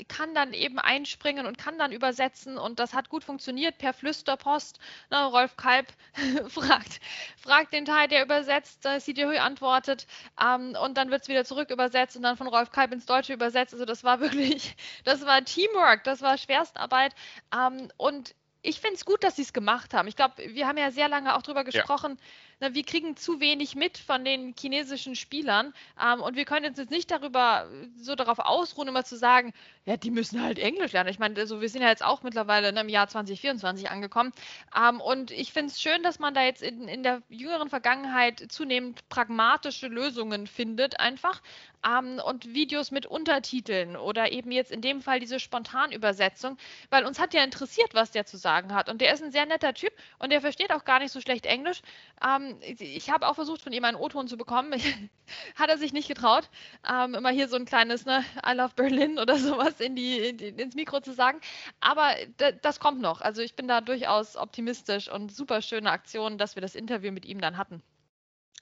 kann 0.08 0.34
dann 0.34 0.52
eben 0.52 0.78
einspringen 0.78 1.46
und 1.46 1.58
kann 1.58 1.78
dann 1.78 1.92
übersetzen 1.92 2.58
und 2.58 2.78
das 2.78 2.92
hat 2.92 3.08
gut 3.08 3.22
funktioniert 3.22 3.78
per 3.78 3.92
Flüsterpost. 3.92 4.78
Na, 5.10 5.26
Rolf 5.26 5.56
Kalb 5.56 5.86
fragt, 6.48 7.00
fragt 7.36 7.72
den 7.72 7.84
Teil, 7.84 8.08
der 8.08 8.24
übersetzt, 8.24 8.84
äh, 8.84 8.98
CDHÖ 8.98 9.38
antwortet 9.38 10.06
ähm, 10.42 10.76
und 10.82 10.96
dann 10.96 11.10
wird 11.10 11.22
es 11.22 11.28
wieder 11.28 11.44
zurück 11.44 11.70
übersetzt 11.70 12.16
und 12.16 12.22
dann 12.22 12.36
von 12.36 12.48
Rolf 12.48 12.72
Kalb 12.72 12.92
ins 12.92 13.06
Deutsche 13.06 13.32
übersetzt. 13.32 13.72
Also 13.72 13.84
das 13.84 14.02
war 14.02 14.20
wirklich, 14.20 14.76
das 15.04 15.24
war 15.24 15.44
Teamwork, 15.44 16.04
das 16.04 16.20
war 16.20 16.36
Schwerstarbeit 16.36 17.14
ähm, 17.54 17.90
und 17.96 18.34
ich 18.62 18.80
finde 18.80 18.96
es 18.96 19.04
gut, 19.04 19.24
dass 19.24 19.36
sie 19.36 19.42
es 19.42 19.52
gemacht 19.52 19.94
haben. 19.94 20.06
Ich 20.08 20.16
glaube, 20.16 20.34
wir 20.36 20.66
haben 20.66 20.76
ja 20.76 20.90
sehr 20.90 21.08
lange 21.08 21.34
auch 21.34 21.42
darüber 21.42 21.64
gesprochen, 21.64 22.18
ja 22.18 22.26
na, 22.60 22.74
wir 22.74 22.84
kriegen 22.84 23.16
zu 23.16 23.40
wenig 23.40 23.74
mit 23.74 23.98
von 23.98 24.24
den 24.24 24.54
chinesischen 24.58 25.16
Spielern 25.16 25.72
ähm, 26.00 26.20
und 26.20 26.36
wir 26.36 26.44
können 26.44 26.66
uns 26.66 26.78
jetzt 26.78 26.90
nicht 26.90 27.10
darüber 27.10 27.68
so 27.96 28.14
darauf 28.14 28.38
ausruhen, 28.38 28.88
immer 28.88 29.04
zu 29.04 29.16
sagen, 29.16 29.52
ja, 29.86 29.96
die 29.96 30.10
müssen 30.10 30.42
halt 30.42 30.58
Englisch 30.58 30.92
lernen. 30.92 31.08
Ich 31.08 31.18
meine, 31.18 31.38
also 31.40 31.60
wir 31.60 31.68
sind 31.68 31.82
ja 31.82 31.88
jetzt 31.88 32.04
auch 32.04 32.22
mittlerweile 32.22 32.68
im 32.68 32.88
Jahr 32.88 33.08
2024 33.08 33.90
angekommen 33.90 34.32
ähm, 34.76 35.00
und 35.00 35.30
ich 35.30 35.52
finde 35.52 35.72
es 35.72 35.80
schön, 35.80 36.02
dass 36.02 36.18
man 36.18 36.34
da 36.34 36.42
jetzt 36.44 36.62
in, 36.62 36.86
in 36.86 37.02
der 37.02 37.22
jüngeren 37.28 37.70
Vergangenheit 37.70 38.44
zunehmend 38.50 39.08
pragmatische 39.08 39.88
Lösungen 39.88 40.46
findet, 40.46 41.00
einfach 41.00 41.40
ähm, 41.86 42.20
und 42.24 42.54
Videos 42.54 42.90
mit 42.90 43.06
Untertiteln 43.06 43.96
oder 43.96 44.32
eben 44.32 44.52
jetzt 44.52 44.70
in 44.70 44.80
dem 44.80 45.00
Fall 45.02 45.20
diese 45.20 45.40
Spontanübersetzung, 45.40 46.56
weil 46.90 47.04
uns 47.04 47.18
hat 47.18 47.34
ja 47.34 47.42
interessiert, 47.42 47.94
was 47.94 48.10
der 48.10 48.26
zu 48.26 48.36
sagen 48.36 48.74
hat 48.74 48.88
und 48.88 49.00
der 49.00 49.12
ist 49.12 49.22
ein 49.22 49.32
sehr 49.32 49.46
netter 49.46 49.74
Typ 49.74 49.92
und 50.18 50.30
der 50.30 50.40
versteht 50.40 50.72
auch 50.72 50.84
gar 50.84 50.98
nicht 51.00 51.12
so 51.12 51.20
schlecht 51.20 51.46
Englisch. 51.46 51.82
Ähm, 52.24 52.56
ich 52.78 53.10
habe 53.10 53.28
auch 53.28 53.34
versucht, 53.34 53.62
von 53.62 53.72
ihm 53.72 53.84
einen 53.84 53.96
O-Ton 53.96 54.28
zu 54.28 54.36
bekommen. 54.36 54.72
Hat 55.54 55.68
er 55.70 55.78
sich 55.78 55.92
nicht 55.92 56.08
getraut, 56.08 56.48
ähm, 56.88 57.14
immer 57.14 57.30
hier 57.30 57.48
so 57.48 57.56
ein 57.56 57.64
kleines 57.64 58.04
ne, 58.04 58.24
I 58.44 58.52
love 58.54 58.74
Berlin 58.74 59.18
oder 59.18 59.36
sowas 59.38 59.80
in 59.80 59.94
die, 59.94 60.18
in 60.18 60.58
ins 60.58 60.74
Mikro 60.74 61.00
zu 61.00 61.12
sagen. 61.12 61.40
Aber 61.80 62.14
das 62.62 62.80
kommt 62.80 63.00
noch. 63.00 63.20
Also 63.20 63.42
ich 63.42 63.54
bin 63.54 63.68
da 63.68 63.80
durchaus 63.80 64.36
optimistisch 64.36 65.08
und 65.10 65.32
super 65.32 65.62
schöne 65.62 65.90
Aktion, 65.90 66.38
dass 66.38 66.56
wir 66.56 66.62
das 66.62 66.74
Interview 66.74 67.12
mit 67.12 67.24
ihm 67.24 67.40
dann 67.40 67.56
hatten. 67.56 67.82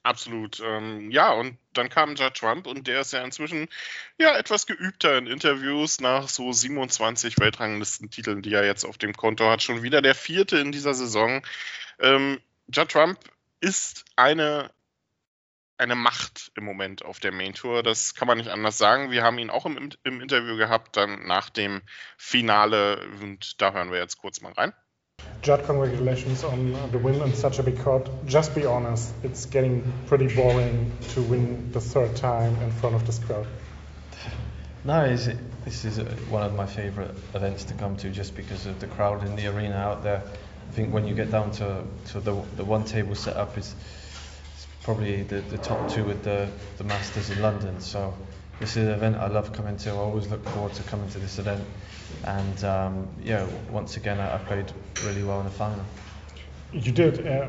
Absolut. 0.02 0.61
Ähm, 0.61 1.11
ja, 1.11 1.33
und 1.33 1.59
dann 1.75 1.88
kam 1.90 2.14
ja 2.16 2.30
Trump 2.30 2.66
und 2.66 2.87
der 2.87 3.00
ist 3.02 3.12
ja 3.12 3.23
inzwischen 3.23 3.68
ja 4.16 4.37
etwas 4.38 4.66
geübter 4.66 5.18
in 5.18 5.26
Interviews 5.26 6.00
nach 6.00 6.28
so 6.28 6.52
27 6.52 7.38
Weltranglistentiteln, 7.38 8.40
die 8.42 8.54
er 8.54 8.64
jetzt 8.64 8.85
auf 8.85 8.97
dem 8.97 9.12
Konto 9.12 9.50
hat. 9.50 9.62
Schon 9.62 9.83
wieder 9.83 10.00
der 10.00 10.14
vierte 10.14 10.59
in 10.59 10.73
dieser 10.73 10.95
Saison. 10.95 11.42
Ähm, 11.99 12.40
ja, 12.73 12.85
Trump 12.85 13.18
ist 13.61 14.04
eine, 14.16 14.71
eine 15.76 15.95
Macht 15.95 16.52
im 16.54 16.64
Moment 16.64 17.04
auf 17.04 17.21
der 17.21 17.33
Main 17.33 17.54
Tour. 17.54 17.83
Das 17.83 18.14
kann 18.14 18.28
man 18.28 18.38
nicht 18.38 18.50
anders 18.50 18.78
sagen. 18.78 19.11
Wir 19.11 19.23
haben 19.23 19.38
ihn 19.38 19.50
auch 19.50 19.66
im, 19.66 19.90
im 20.04 20.21
Interview 20.21 20.57
gehabt, 20.57 20.97
dann 20.97 21.26
nach 21.26 21.50
dem 21.50 21.83
Finale. 22.16 23.09
Und 23.21 23.61
da 23.61 23.73
hören 23.73 23.90
wir 23.90 23.99
jetzt 23.99 24.18
kurz 24.18 24.40
mal 24.40 24.52
rein. 24.52 24.73
Judd, 25.40 25.64
congratulations 25.64 26.42
on 26.42 26.73
the 26.90 26.99
win 26.99 27.23
in 27.23 27.33
such 27.33 27.59
a 27.59 27.62
big 27.62 27.78
crowd. 27.78 28.11
Just 28.26 28.54
be 28.54 28.66
honest, 28.66 29.12
it's 29.23 29.47
getting 29.47 29.92
pretty 30.07 30.35
boring 30.35 30.90
to 31.11 31.23
win 31.23 31.71
the 31.73 31.80
third 31.80 32.16
time 32.16 32.54
in 32.62 32.73
front 32.73 32.97
of 32.97 33.07
this 33.07 33.18
crowd. 33.21 33.47
No, 34.85 35.04
is 35.04 35.28
it, 35.28 35.38
this 35.64 35.85
is 35.85 35.99
uh, 35.99 36.04
one 36.28 36.42
of 36.42 36.54
my 36.54 36.66
favorite 36.66 37.14
events 37.35 37.64
to 37.64 37.75
come 37.75 37.97
to 37.99 38.11
just 38.11 38.35
because 38.35 38.66
of 38.66 38.80
the 38.80 38.87
crowd 38.88 39.25
in 39.26 39.37
the 39.37 39.47
arena 39.47 39.76
out 39.76 40.02
there. 40.02 40.23
I 40.68 40.73
think 40.73 40.92
when 40.92 41.07
you 41.07 41.14
get 41.14 41.30
down 41.30 41.50
to, 41.52 41.85
to 42.07 42.21
the, 42.21 42.35
the 42.57 42.64
one 42.64 42.85
table 42.85 43.14
setup 43.14 43.57
is 43.57 43.75
probably 44.83 45.23
the, 45.23 45.40
the 45.42 45.59
top 45.59 45.90
two 45.90 46.04
with 46.04 46.25
the, 46.25 46.49
the 46.78 46.85
Masters 46.85 47.30
in 47.30 47.40
London. 47.42 47.80
So 47.80 48.14
this 48.60 48.76
is 48.76 48.88
an 48.88 48.92
event 48.92 49.16
I 49.16 49.28
love 49.28 49.52
coming 49.52 49.76
to. 49.78 49.90
I 49.90 49.94
always 49.94 50.28
look 50.28 50.44
forward 50.48 50.72
to 50.74 50.82
coming 50.84 51.08
to 51.10 51.18
this 51.18 51.38
event. 51.38 51.64
And 52.24 52.64
um, 52.64 53.08
yeah, 53.22 53.46
once 53.70 53.96
again, 53.96 54.18
I, 54.18 54.34
I, 54.34 54.38
played 54.38 54.72
really 55.04 55.22
well 55.22 55.40
in 55.40 55.44
the 55.44 55.52
final. 55.52 55.84
You 56.72 56.92
did. 56.92 57.26
Uh, 57.26 57.48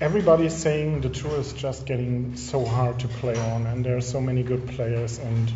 is 0.00 0.56
saying 0.56 1.00
the 1.00 1.08
tour 1.08 1.38
is 1.40 1.52
just 1.52 1.86
getting 1.86 2.36
so 2.36 2.64
hard 2.64 3.00
to 3.00 3.08
play 3.08 3.36
on, 3.52 3.66
and 3.66 3.84
there 3.84 3.96
are 3.96 4.02
so 4.02 4.20
many 4.20 4.42
good 4.42 4.66
players. 4.68 5.18
And 5.18 5.52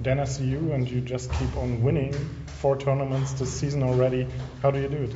then 0.00 0.18
I 0.18 0.24
see 0.24 0.46
you, 0.46 0.72
and 0.72 0.88
you 0.88 1.00
just 1.00 1.30
keep 1.32 1.56
on 1.56 1.82
winning 1.82 2.14
four 2.46 2.76
tournaments 2.76 3.32
this 3.34 3.52
season 3.52 3.82
already. 3.82 4.26
How 4.62 4.70
do 4.70 4.80
you 4.80 4.88
do 4.88 5.02
it? 5.04 5.14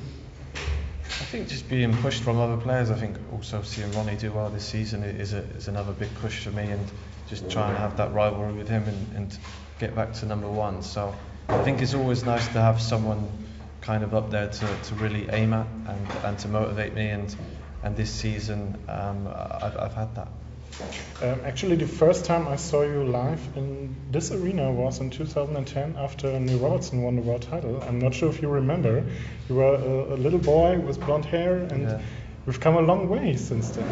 I 1.23 1.25
think 1.25 1.47
just 1.47 1.69
being 1.69 1.97
pushed 1.99 2.25
from 2.25 2.41
other 2.41 2.57
players. 2.57 2.91
I 2.91 2.97
think 2.97 3.17
also 3.33 3.63
seeing 3.63 3.93
Ronnie 3.93 4.17
do 4.17 4.33
well 4.33 4.51
this 4.51 4.67
season 4.67 5.05
is, 5.05 5.33
a, 5.35 5.39
is 5.57 5.69
another 5.69 5.93
big 5.93 6.13
push 6.17 6.43
for 6.43 6.51
me, 6.51 6.65
and 6.65 6.91
just 7.29 7.49
trying 7.49 7.73
to 7.73 7.79
have 7.79 7.97
that 7.99 8.13
rivalry 8.13 8.53
with 8.53 8.69
him 8.69 8.83
and, 8.89 9.17
and 9.17 9.39
get 9.79 9.95
back 9.95 10.13
to 10.15 10.27
number 10.27 10.49
one. 10.49 10.83
So 10.83 11.15
I 11.49 11.63
think 11.65 11.81
it's 11.81 11.95
always 11.95 12.25
nice 12.25 12.49
to 12.49 12.61
have 12.61 12.83
someone 12.83 13.31
kind 13.81 14.03
of 14.03 14.15
up 14.15 14.31
there 14.31 14.49
to, 14.49 14.77
to 14.83 14.95
really 14.97 15.29
aim 15.31 15.53
at 15.53 15.67
and, 15.87 16.09
and 16.25 16.39
to 16.41 16.49
motivate 16.49 16.93
me. 16.93 17.09
And 17.11 17.35
and 17.85 17.97
this 17.97 18.11
season 18.11 18.85
um, 18.89 19.29
I've, 19.29 19.77
I've 19.77 19.95
had 19.95 20.15
that. 20.17 20.29
Um, 21.23 21.41
actually, 21.45 21.77
the 21.77 21.87
first 21.87 22.25
time 22.25 22.49
I 22.49 22.57
saw 22.57 22.83
you 22.83 23.05
live 23.05 23.41
in 23.57 23.95
this 24.11 24.33
arena 24.33 24.73
was 24.73 24.99
in 25.01 25.11
2010 25.11 25.97
after 25.97 26.39
Neil 26.41 26.59
Robertson 26.59 27.03
won 27.03 27.17
the 27.17 27.23
world 27.23 27.43
title. 27.43 27.83
I'm 27.83 28.01
not 28.01 28.15
sure 28.15 28.29
if 28.29 28.43
you 28.43 28.49
remember. 28.49 29.05
You 29.49 29.55
were 29.55 29.75
a, 29.75 30.15
a 30.15 30.17
little 30.17 30.39
boy 30.39 30.79
with 30.79 30.99
blonde 31.01 31.25
hair, 31.25 31.59
and 31.59 31.83
yeah. 31.83 32.01
we've 32.47 32.59
come 32.59 32.77
a 32.77 32.81
long 32.81 33.09
way 33.09 33.37
since 33.37 33.71
then. 33.71 33.87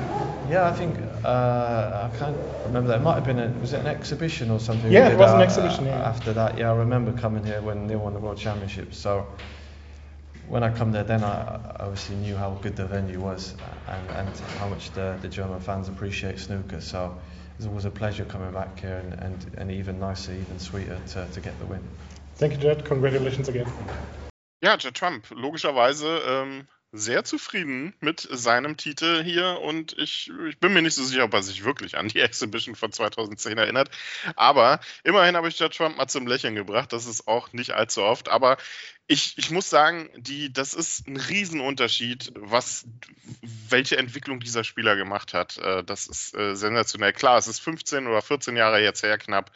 Yeah, 0.51 0.69
I 0.69 0.73
think 0.73 0.97
uh, 1.25 2.11
I 2.13 2.17
can't 2.17 2.37
remember 2.67 2.89
that. 2.89 3.01
It 3.01 3.05
might 3.05 3.15
have 3.15 3.25
been 3.25 3.39
a, 3.39 3.49
was 3.61 3.73
it 3.73 3.81
an 3.81 3.87
exhibition 3.87 4.51
or 4.51 4.59
something? 4.59 4.91
Yeah, 4.91 5.11
it 5.11 5.19
was 5.19 5.33
an 5.33 5.43
exhibition. 5.43 5.85
Yeah. 5.85 6.01
After 6.01 6.33
that, 6.33 6.59
yeah, 6.59 6.71
I 6.71 6.75
remember 6.75 7.13
coming 7.13 7.45
here 7.45 7.63
when 7.63 7.87
Neil 7.87 7.99
won 7.99 8.15
the 8.15 8.21
world 8.21 8.39
championship. 8.39 8.95
So 8.95 9.27
when 10.51 10.65
I 10.65 10.71
come 10.71 10.91
there, 10.91 11.05
then 11.05 11.23
I 11.23 11.61
obviously 11.79 12.17
knew 12.17 12.35
how 12.35 12.51
good 12.61 12.75
the 12.75 12.85
venue 12.85 13.21
was 13.21 13.55
and, 13.87 14.11
and 14.11 14.37
how 14.59 14.69
much 14.69 14.91
the, 14.91 15.17
the 15.23 15.29
German 15.29 15.61
fans 15.61 15.89
appreciate 15.89 16.41
snooker. 16.41 16.81
So 16.81 17.17
it's 17.57 17.67
always 17.67 17.85
a 17.85 17.91
pleasure 17.91 18.25
coming 18.25 18.53
back 18.53 18.81
here 18.81 18.97
and, 18.97 19.13
and, 19.23 19.55
and 19.59 19.71
even 19.71 20.01
nicer, 20.01 20.33
even 20.33 20.59
sweeter 20.59 20.99
to, 21.11 21.27
to 21.33 21.41
get 21.41 21.57
the 21.61 21.67
win. 21.67 21.81
Thank 22.35 22.55
you, 22.55 22.59
Jed. 22.59 22.85
Congratulations 22.85 23.49
again. 23.49 23.67
Ja, 24.61 24.77
Jed 24.77 24.95
Trump, 24.95 25.31
logischerweise 25.31 26.21
ähm, 26.27 26.67
sehr 26.93 27.25
zufrieden 27.25 27.95
mit 28.01 28.27
seinem 28.31 28.77
Titel 28.77 29.23
hier 29.23 29.61
und 29.61 29.97
ich, 29.99 30.31
ich 30.49 30.59
bin 30.59 30.73
mir 30.73 30.83
nicht 30.83 30.95
so 30.95 31.05
sicher, 31.05 31.25
ob 31.25 31.35
er 31.35 31.43
sich 31.43 31.65
wirklich 31.65 31.97
an 31.97 32.09
die 32.09 32.21
Exhibition 32.21 32.75
von 32.75 32.93
2010 32.93 33.57
erinnert. 33.59 33.91
Aber 34.37 34.81
immerhin 35.05 35.37
habe 35.37 35.49
ich 35.49 35.59
Judge 35.59 35.77
Trump 35.77 35.97
mal 35.97 36.09
zum 36.09 36.27
Lächeln 36.27 36.55
gebracht. 36.55 36.93
Das 36.93 37.07
ist 37.07 37.29
auch 37.29 37.53
nicht 37.53 37.73
allzu 37.73 38.03
oft. 38.03 38.29
Aber 38.29 38.57
ich, 39.07 39.37
ich 39.39 39.51
muss 39.51 39.69
sagen, 39.69 40.09
die, 40.17 40.53
das 40.53 40.75
ist 40.75 41.07
ein 41.09 41.17
Riesenunterschied, 41.17 42.33
was, 42.37 42.87
welche 43.69 43.97
Entwicklung 43.97 44.41
dieser 44.41 44.65
Spieler 44.65 44.97
gemacht 44.97 45.35
hat. 45.35 45.59
Äh, 45.59 45.85
das 45.85 46.07
ist 46.07 46.35
äh, 46.37 46.55
sensationell. 46.55 47.13
Klar, 47.13 47.39
es 47.39 47.49
ist 47.49 47.61
15 47.61 48.07
oder 48.07 48.23
14 48.23 48.57
Jahre 48.57 48.81
jetzt 48.81 49.03
her 49.03 49.19
knapp. 49.19 49.51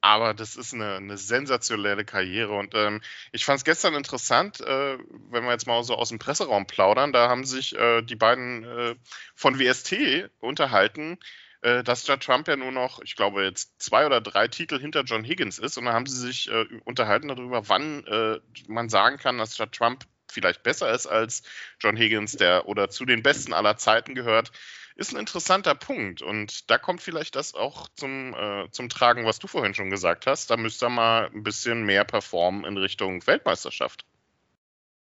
Aber 0.00 0.34
das 0.34 0.56
ist 0.56 0.74
eine, 0.74 0.96
eine 0.96 1.18
sensationelle 1.18 2.04
Karriere. 2.04 2.52
Und 2.52 2.74
ähm, 2.74 3.00
ich 3.32 3.44
fand 3.44 3.58
es 3.58 3.64
gestern 3.64 3.94
interessant, 3.94 4.60
äh, 4.60 4.98
wenn 5.30 5.44
wir 5.44 5.50
jetzt 5.50 5.66
mal 5.66 5.82
so 5.82 5.94
aus 5.94 6.10
dem 6.10 6.18
Presseraum 6.18 6.66
plaudern, 6.66 7.12
da 7.12 7.28
haben 7.28 7.44
sich 7.44 7.76
äh, 7.76 8.02
die 8.02 8.16
beiden 8.16 8.64
äh, 8.64 8.94
von 9.34 9.58
WST 9.58 10.28
unterhalten, 10.38 11.18
äh, 11.62 11.82
dass 11.82 12.06
Judd 12.06 12.22
Trump 12.22 12.46
ja 12.46 12.56
nur 12.56 12.72
noch, 12.72 13.00
ich 13.02 13.16
glaube, 13.16 13.44
jetzt 13.44 13.82
zwei 13.82 14.06
oder 14.06 14.20
drei 14.20 14.48
Titel 14.48 14.78
hinter 14.78 15.02
John 15.02 15.24
Higgins 15.24 15.58
ist. 15.58 15.78
Und 15.78 15.86
da 15.86 15.92
haben 15.92 16.06
sie 16.06 16.20
sich 16.20 16.50
äh, 16.50 16.66
unterhalten 16.84 17.28
darüber, 17.28 17.68
wann 17.68 18.04
äh, 18.06 18.38
man 18.68 18.88
sagen 18.88 19.16
kann, 19.16 19.38
dass 19.38 19.58
Judd 19.58 19.72
Trump 19.72 20.04
vielleicht 20.30 20.62
besser 20.62 20.92
ist 20.92 21.06
als 21.06 21.42
John 21.80 21.96
Higgins, 21.96 22.32
der 22.32 22.68
oder 22.68 22.90
zu 22.90 23.06
den 23.06 23.22
Besten 23.22 23.52
aller 23.52 23.76
Zeiten 23.76 24.14
gehört 24.14 24.52
ist 24.96 25.12
ein 25.12 25.20
interessanter 25.20 25.74
Punkt. 25.74 26.22
Und 26.22 26.70
da 26.70 26.78
kommt 26.78 27.02
vielleicht 27.02 27.36
das 27.36 27.54
auch 27.54 27.88
zum, 27.94 28.34
äh, 28.34 28.70
zum 28.70 28.88
Tragen, 28.88 29.26
was 29.26 29.38
du 29.38 29.46
vorhin 29.46 29.74
schon 29.74 29.90
gesagt 29.90 30.26
hast. 30.26 30.50
Da 30.50 30.56
müsst 30.56 30.82
ihr 30.82 30.88
mal 30.88 31.30
ein 31.32 31.42
bisschen 31.42 31.84
mehr 31.84 32.04
performen 32.04 32.64
in 32.64 32.76
Richtung 32.76 33.24
Weltmeisterschaft. 33.26 34.04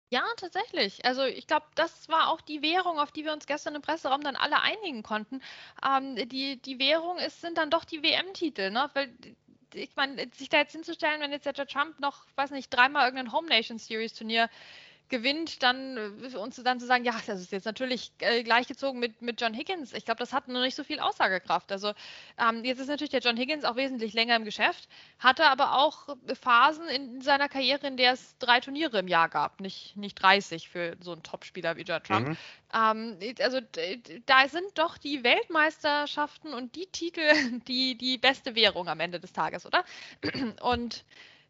Ja, 0.10 0.24
tatsächlich. 0.38 1.06
Also 1.06 1.24
ich 1.24 1.48
glaube, 1.48 1.66
das 1.76 2.08
war 2.10 2.30
auch 2.30 2.42
die 2.42 2.62
Währung, 2.62 3.00
auf 3.00 3.12
die 3.12 3.26
wir 3.26 3.34
uns 3.34 3.48
gestern 3.48 3.76
im 3.76 3.82
Presseraum 3.82 4.22
dann 4.22 4.36
alle 4.36 4.62
einigen 4.62 5.02
konnten. 5.02 5.42
Ähm, 5.84 6.16
die, 6.30 6.62
die 6.62 6.78
Währung 6.78 7.18
ist, 7.18 7.42
sind 7.42 7.58
dann 7.58 7.72
doch 7.72 7.84
die 7.84 8.04
WM-Titel, 8.04 8.70
ne? 8.70 8.90
Weil 8.94 9.12
ich 9.74 9.96
meine, 9.96 10.28
sich 10.36 10.50
da 10.50 10.58
jetzt 10.58 10.74
hinzustellen, 10.74 11.20
wenn 11.22 11.32
jetzt 11.32 11.46
der 11.46 11.54
Trump 11.56 12.00
noch, 12.00 12.26
weiß 12.36 12.52
nicht, 12.52 12.70
dreimal 12.70 13.06
irgendein 13.06 13.32
Home 13.32 13.48
Nation 13.48 13.80
Series 13.80 14.14
Turnier 14.14 14.50
gewinnt, 15.14 15.62
dann 15.62 15.96
äh, 15.98 16.36
uns 16.38 16.56
dann 16.56 16.80
zu 16.80 16.88
sagen, 16.88 17.06
ja, 17.06 17.14
das 17.28 17.40
ist 17.40 17.52
jetzt 17.52 17.66
natürlich 17.66 18.12
äh, 18.18 18.42
gleichgezogen 18.42 19.00
mit, 19.00 19.22
mit 19.22 19.40
John 19.40 19.54
Higgins. 19.54 19.94
Ich 19.94 20.06
glaube, 20.06 20.18
das 20.18 20.34
hat 20.34 20.48
noch 20.48 20.62
nicht 20.62 20.74
so 20.74 20.84
viel 20.84 21.00
Aussagekraft. 21.00 21.72
Also 21.72 21.94
ähm, 22.40 22.66
jetzt 22.66 22.80
ist 22.80 22.88
natürlich 22.88 23.12
der 23.12 23.20
John 23.20 23.38
Higgins 23.38 23.64
auch 23.64 23.76
wesentlich 23.76 24.14
länger 24.14 24.36
im 24.36 24.44
Geschäft, 24.44 24.90
hatte 25.20 25.46
aber 25.46 25.78
auch 25.78 26.18
Phasen 26.42 26.88
in 26.88 27.22
seiner 27.22 27.48
Karriere, 27.48 27.86
in 27.86 27.96
der 27.96 28.14
es 28.14 28.36
drei 28.40 28.60
Turniere 28.60 28.98
im 28.98 29.08
Jahr 29.08 29.30
gab, 29.30 29.60
nicht, 29.60 29.96
nicht 29.96 30.16
30 30.16 30.68
für 30.68 30.98
so 31.00 31.12
einen 31.12 31.22
Topspieler 31.22 31.78
wie 31.78 31.84
Judd 31.84 32.06
Trump. 32.06 32.30
Mhm. 32.30 32.38
Ähm, 32.74 33.18
also 33.40 33.60
da 34.26 34.48
sind 34.48 34.80
doch 34.80 34.98
die 34.98 35.24
Weltmeisterschaften 35.24 36.56
und 36.56 36.76
die 36.76 36.88
Titel 36.88 37.22
die, 37.68 37.96
die 37.96 38.18
beste 38.18 38.56
Währung 38.56 38.88
am 38.88 39.00
Ende 39.00 39.20
des 39.20 39.32
Tages, 39.32 39.68
oder? 39.68 39.86
Und 40.62 41.06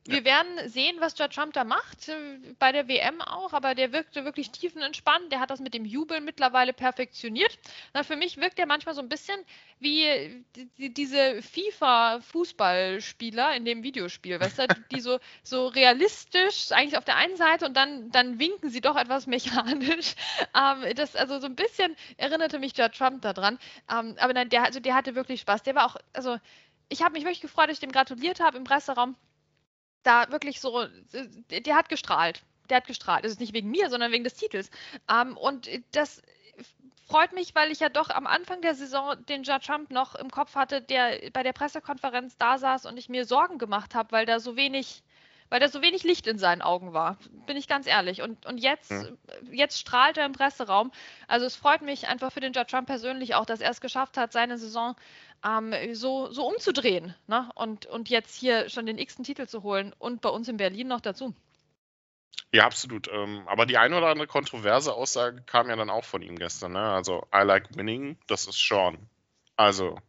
wir 0.05 0.25
werden 0.25 0.69
sehen, 0.69 0.97
was 0.99 1.17
Judd 1.17 1.33
Trump 1.33 1.53
da 1.53 1.63
macht, 1.63 2.09
äh, 2.09 2.37
bei 2.59 2.73
der 2.73 2.89
WM 2.89 3.21
auch, 3.21 3.53
aber 3.53 3.73
der 3.73 3.93
wirkte 3.93 4.25
wirklich 4.25 4.51
tiefenentspannt. 4.51 5.31
Der 5.31 5.39
hat 5.39 5.49
das 5.49 5.61
mit 5.61 5.73
dem 5.73 5.85
Jubel 5.85 6.19
mittlerweile 6.19 6.73
perfektioniert. 6.73 7.57
Na, 7.93 8.03
für 8.03 8.17
mich 8.17 8.35
wirkt 8.35 8.59
er 8.59 8.65
manchmal 8.65 8.95
so 8.95 9.01
ein 9.01 9.07
bisschen 9.07 9.39
wie 9.79 10.43
die, 10.55 10.93
diese 10.93 11.41
FIFA-Fußballspieler 11.41 13.55
in 13.55 13.63
dem 13.63 13.81
Videospiel, 13.83 14.41
weißt 14.41 14.59
du, 14.59 14.67
die 14.91 14.99
so, 14.99 15.19
so 15.41 15.67
realistisch 15.67 16.71
eigentlich 16.71 16.97
auf 16.97 17.05
der 17.05 17.15
einen 17.15 17.37
Seite 17.37 17.65
und 17.65 17.75
dann, 17.75 18.11
dann 18.11 18.39
winken 18.39 18.69
sie 18.69 18.81
doch 18.81 18.97
etwas 18.97 19.25
mechanisch. 19.27 20.15
Ähm, 20.55 20.93
das 20.95 21.15
also 21.15 21.39
so 21.39 21.47
ein 21.47 21.55
bisschen 21.55 21.95
erinnerte 22.17 22.59
mich 22.59 22.77
Judd 22.77 22.93
Trump 22.93 23.21
daran. 23.21 23.57
Ähm, 23.89 24.15
aber 24.19 24.33
nein, 24.33 24.49
der, 24.49 24.63
also 24.63 24.79
der 24.79 24.93
hatte 24.93 25.15
wirklich 25.15 25.41
Spaß. 25.41 25.63
Der 25.63 25.73
war 25.75 25.85
auch, 25.85 25.95
also 26.13 26.37
ich 26.89 27.01
habe 27.01 27.13
mich 27.13 27.23
wirklich 27.23 27.41
gefreut, 27.41 27.69
dass 27.69 27.77
ich 27.77 27.79
dem 27.79 27.91
gratuliert 27.91 28.39
habe 28.39 28.57
im 28.57 28.65
Presseraum. 28.65 29.15
Da 30.03 30.31
wirklich 30.31 30.59
so, 30.59 30.85
der 31.49 31.75
hat 31.75 31.89
gestrahlt. 31.89 32.43
Der 32.69 32.77
hat 32.77 32.87
gestrahlt. 32.87 33.25
Das 33.25 33.31
ist 33.31 33.39
nicht 33.39 33.53
wegen 33.53 33.71
mir, 33.71 33.89
sondern 33.89 34.11
wegen 34.11 34.23
des 34.23 34.35
Titels. 34.35 34.69
Ähm, 35.09 35.37
und 35.37 35.69
das 35.91 36.21
freut 37.07 37.33
mich, 37.33 37.55
weil 37.55 37.71
ich 37.71 37.79
ja 37.79 37.89
doch 37.89 38.09
am 38.09 38.27
Anfang 38.27 38.61
der 38.61 38.75
Saison 38.75 39.15
den 39.25 39.43
Judge 39.43 39.67
Trump 39.67 39.91
noch 39.91 40.15
im 40.15 40.31
Kopf 40.31 40.55
hatte, 40.55 40.81
der 40.81 41.29
bei 41.31 41.43
der 41.43 41.53
Pressekonferenz 41.53 42.37
da 42.37 42.57
saß 42.57 42.85
und 42.85 42.97
ich 42.97 43.09
mir 43.09 43.25
Sorgen 43.25 43.57
gemacht 43.57 43.95
habe, 43.95 44.11
weil 44.11 44.25
da 44.25 44.39
so 44.39 44.55
wenig 44.55 45.03
weil 45.53 45.59
da 45.59 45.69
so 45.69 45.83
wenig 45.83 46.01
Licht 46.01 46.25
in 46.25 46.39
seinen 46.39 46.63
Augen 46.63 46.93
war, 46.93 47.17
bin 47.45 47.57
ich 47.57 47.67
ganz 47.67 47.85
ehrlich. 47.85 48.23
Und, 48.23 48.43
und 48.47 48.57
jetzt, 48.57 48.89
hm. 48.89 49.19
jetzt 49.51 49.77
strahlt 49.77 50.17
er 50.17 50.25
im 50.25 50.31
Presseraum. 50.31 50.91
Also 51.27 51.45
es 51.45 51.55
freut 51.55 51.83
mich 51.83 52.07
einfach 52.07 52.31
für 52.31 52.39
den 52.39 52.53
Judge 52.53 52.71
Trump 52.71 52.87
persönlich 52.87 53.35
auch, 53.35 53.45
dass 53.45 53.61
er 53.61 53.69
es 53.69 53.79
geschafft 53.79 54.17
hat, 54.17 54.31
seine 54.31 54.57
Saison 54.57 54.95
ähm, 55.45 55.73
so, 55.93 56.31
so 56.31 56.47
umzudrehen 56.47 57.15
ne? 57.27 57.49
und, 57.55 57.85
und 57.85 58.09
jetzt 58.09 58.35
hier 58.35 58.69
schon 58.69 58.85
den 58.85 58.97
x-ten 58.97 59.23
Titel 59.23 59.47
zu 59.47 59.63
holen 59.63 59.93
und 59.99 60.21
bei 60.21 60.29
uns 60.29 60.47
in 60.47 60.57
Berlin 60.57 60.87
noch 60.87 61.01
dazu. 61.01 61.33
Ja, 62.51 62.65
absolut. 62.65 63.09
Ähm, 63.11 63.47
aber 63.47 63.65
die 63.65 63.77
eine 63.77 63.97
oder 63.97 64.07
andere 64.07 64.27
kontroverse 64.27 64.93
Aussage 64.93 65.41
kam 65.45 65.69
ja 65.69 65.75
dann 65.75 65.89
auch 65.89 66.05
von 66.05 66.21
ihm 66.21 66.37
gestern. 66.37 66.73
Ne? 66.73 66.81
Also, 66.81 67.27
I 67.33 67.43
like 67.43 67.75
winning, 67.75 68.17
das 68.27 68.47
ist 68.47 68.59
Sean. 68.59 69.09
Also, 69.55 69.99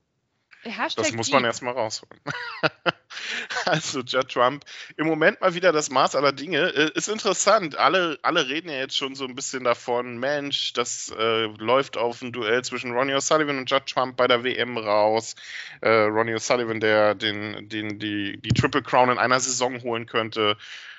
Hashtag 0.62 1.04
das 1.04 1.12
muss 1.14 1.30
man 1.30 1.44
erstmal 1.44 1.74
rausholen. 1.74 2.20
also, 3.64 4.00
Judd 4.00 4.30
Trump, 4.30 4.64
im 4.96 5.06
Moment 5.06 5.40
mal 5.40 5.54
wieder 5.54 5.72
das 5.72 5.90
Maß 5.90 6.16
aller 6.16 6.32
Dinge. 6.32 6.74
Äh, 6.74 6.90
ist 6.94 7.08
interessant. 7.08 7.76
Alle, 7.76 8.18
alle 8.22 8.48
reden 8.48 8.68
ja 8.68 8.76
jetzt 8.76 8.96
schon 8.96 9.14
so 9.14 9.24
ein 9.24 9.34
bisschen 9.34 9.64
davon, 9.64 10.18
Mensch, 10.18 10.72
das 10.72 11.12
äh, 11.16 11.46
läuft 11.58 11.96
auf 11.96 12.22
ein 12.22 12.32
Duell 12.32 12.62
zwischen 12.62 12.92
Ronnie 12.92 13.14
O'Sullivan 13.14 13.58
und 13.58 13.70
Judd 13.70 13.86
Trump 13.86 14.16
bei 14.16 14.26
der 14.26 14.44
WM 14.44 14.76
raus. 14.76 15.34
Äh, 15.80 15.90
Ronnie 15.90 16.34
O'Sullivan, 16.34 16.80
der 16.80 17.14
den, 17.14 17.68
den, 17.68 17.98
die, 17.98 18.40
die 18.40 18.52
Triple 18.52 18.82
Crown 18.82 19.10
in 19.10 19.18
einer 19.18 19.40
Saison 19.40 19.82
holen 19.82 20.06
könnte. 20.06 20.56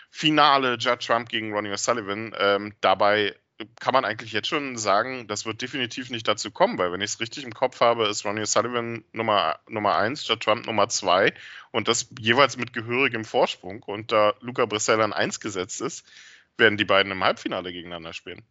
Finale 0.09 0.77
Judd 0.79 1.05
Trump 1.05 1.29
gegen 1.29 1.53
Ronnie 1.53 1.71
O'Sullivan. 1.71 2.33
Ähm, 2.39 2.73
dabei 2.81 3.35
kann 3.79 3.93
man 3.93 4.05
eigentlich 4.05 4.33
jetzt 4.33 4.47
schon 4.47 4.77
sagen, 4.77 5.27
das 5.27 5.45
wird 5.45 5.61
definitiv 5.61 6.09
nicht 6.09 6.27
dazu 6.27 6.51
kommen, 6.51 6.77
weil 6.77 6.91
wenn 6.91 7.01
ich 7.01 7.11
es 7.11 7.19
richtig 7.19 7.43
im 7.43 7.53
Kopf 7.53 7.79
habe, 7.79 8.07
ist 8.07 8.25
Ronnie 8.25 8.45
Sullivan 8.45 9.03
Nummer, 9.13 9.59
Nummer 9.67 9.95
1, 9.95 10.25
statt 10.25 10.41
Trump 10.41 10.65
Nummer 10.65 10.89
2 10.89 11.33
und 11.71 11.87
das 11.87 12.09
jeweils 12.19 12.57
mit 12.57 12.73
gehörigem 12.73 13.23
Vorsprung 13.23 13.83
und 13.83 14.11
da 14.11 14.33
Luca 14.41 14.65
Brissell 14.65 15.01
an 15.01 15.13
1 15.13 15.39
gesetzt 15.39 15.81
ist, 15.81 16.05
werden 16.57 16.77
die 16.77 16.85
beiden 16.85 17.11
im 17.11 17.23
Halbfinale 17.23 17.71
gegeneinander 17.71 18.13
spielen. 18.13 18.43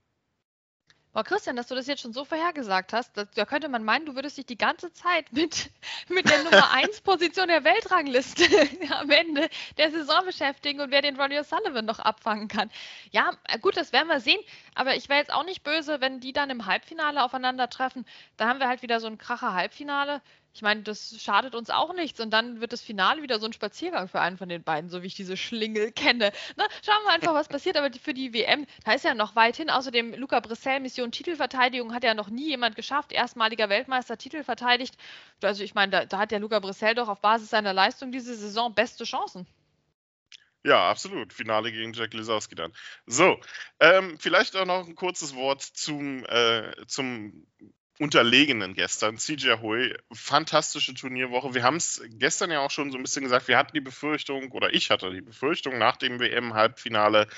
Boah, 1.15 1.23
Christian, 1.23 1.55
dass 1.55 1.69
du 1.69 1.77
das 1.77 1.87
jetzt 1.87 2.03
schon 2.03 2.13
so 2.13 2.25
vorhergesagt 2.25 2.93
hast, 2.93 3.17
das, 3.17 3.31
da 3.37 3.45
könnte 3.45 3.69
man 3.69 3.85
meinen, 3.85 4.05
du 4.05 4.17
würdest 4.17 4.37
dich 4.37 4.47
die 4.47 4.59
ganze 4.59 4.93
Zeit 4.93 5.33
mit, 5.33 5.71
mit 6.09 6.29
der 6.29 6.43
Nummer 6.43 6.71
1 6.75 7.03
Position 7.03 7.47
der 7.47 7.63
Weltrangliste 7.63 8.45
am 8.91 9.09
Ende 9.11 9.49
der 9.79 9.93
Saison 9.93 10.25
beschäftigen 10.27 10.81
und 10.81 10.91
wer 10.91 11.03
den 11.03 11.15
Ronnie 11.15 11.39
O'Sullivan 11.39 11.83
noch 11.83 12.01
abfangen 12.01 12.49
kann. 12.49 12.69
Ja, 13.13 13.31
gut, 13.61 13.77
das 13.77 13.93
werden 13.93 14.09
wir 14.09 14.19
sehen, 14.19 14.41
aber 14.75 14.97
ich 14.97 15.09
wäre 15.09 15.21
jetzt 15.21 15.33
auch 15.33 15.45
nicht 15.45 15.63
böse, 15.63 16.01
wenn 16.01 16.19
die 16.19 16.33
dann 16.33 16.51
im 16.51 16.67
Halbfinale 16.67 17.23
aufeinandertreffen. 17.23 18.05
Da 18.37 18.49
haben 18.49 18.59
wir 18.59 18.67
halt 18.67 18.83
wieder 18.83 18.99
so 18.99 19.07
ein 19.07 19.17
kracher 19.17 19.55
Halbfinale 19.55 20.21
ich 20.55 20.63
meine, 20.63 20.83
das 20.83 21.21
schadet 21.21 21.57
uns 21.57 21.69
auch 21.69 21.93
nichts. 21.95 22.21
Und 22.21 22.31
dann 22.31 22.61
wird 22.61 22.73
das 22.73 22.81
Finale 22.81 23.23
wieder 23.23 23.41
so 23.41 23.47
ein 23.47 23.53
Spaziergang 23.53 24.07
für 24.07 24.21
einen 24.21 24.39
von 24.39 24.49
den 24.49 24.63
beiden, 24.63 24.89
so 24.89 25.03
wie 25.03 25.09
ich 25.09 25.17
diese 25.17 25.37
Schlingel 25.37 25.91
kenne. 25.91 26.33
Na, 26.55 26.65
schauen 26.85 27.05
wir 27.05 27.13
einfach, 27.13 27.35
was 27.35 27.49
passiert. 27.49 27.77
Aber 27.77 27.91
für 27.93 28.15
die 28.15 28.33
WM, 28.33 28.65
da 28.85 28.93
ist 28.93 29.05
ja 29.05 29.15
noch 29.15 29.35
weit 29.35 29.57
hin. 29.57 29.69
Außerdem, 29.69 30.15
Luca 30.15 30.39
Brissell, 30.39 30.79
Mission 30.79 31.11
Titelverteidigung, 31.11 31.93
hat 31.93 32.05
ja 32.05 32.15
noch 32.15 32.29
nie 32.29 32.51
jemand 32.51 32.77
geschafft. 32.77 33.11
Erstmaliger 33.11 33.69
Weltmeister, 33.69 34.17
Titel 34.17 34.45
verteidigt. 34.45 34.95
Also, 35.43 35.65
ich 35.65 35.75
meine, 35.75 35.91
da, 35.91 36.05
da 36.05 36.19
hat 36.19 36.31
der 36.31 36.39
Luca 36.39 36.61
Brissell 36.61 36.95
doch 36.95 37.09
auf 37.09 37.21
Basis 37.21 37.51
seiner 37.51 37.73
Leistung 37.73 38.13
diese 38.13 38.37
Saison 38.37 38.73
beste 38.73 39.03
Chancen. 39.03 39.49
Ja, 40.63 40.89
absolut. 40.89 41.33
Finale 41.33 41.73
gegen 41.73 41.93
Jack 41.93 42.15
Lisowski 42.15 42.55
dann. 42.55 42.73
So, 43.07 43.39
ähm, 43.81 44.19
vielleicht 44.19 44.57
auch 44.57 44.65
noch 44.67 44.87
ein 44.87 44.95
kurzes 44.95 45.35
Wort 45.35 45.63
zum, 45.63 46.25
äh, 46.27 46.73
zum 46.87 47.47
Unterlegenen 47.99 48.75
gestern. 48.75 49.19
CJ 49.19 49.61
Hui, 49.61 49.97
fantastische 50.13 50.95
Turnierwoche. 50.95 51.55
Wir 51.55 51.63
haben 51.63 51.77
es 51.77 52.03
gestern 52.11 52.51
ja 52.51 52.61
auch 52.61 52.71
schon 52.71 52.91
so 52.91 52.99
ein 52.99 53.03
bisschen 53.03 53.23
gesagt, 53.23 53.47
wir 53.47 53.57
hatten 53.57 53.75
die 53.75 53.81
Befürchtung, 53.81 54.51
oder 54.51 54.75
ich 54.75 54.91
hatte 54.91 55.13
die 55.13 55.21
Befürchtung 55.21 55.79
nach 55.79 55.97
dem 55.97 56.19
WM-Halbfinale, 56.19 57.29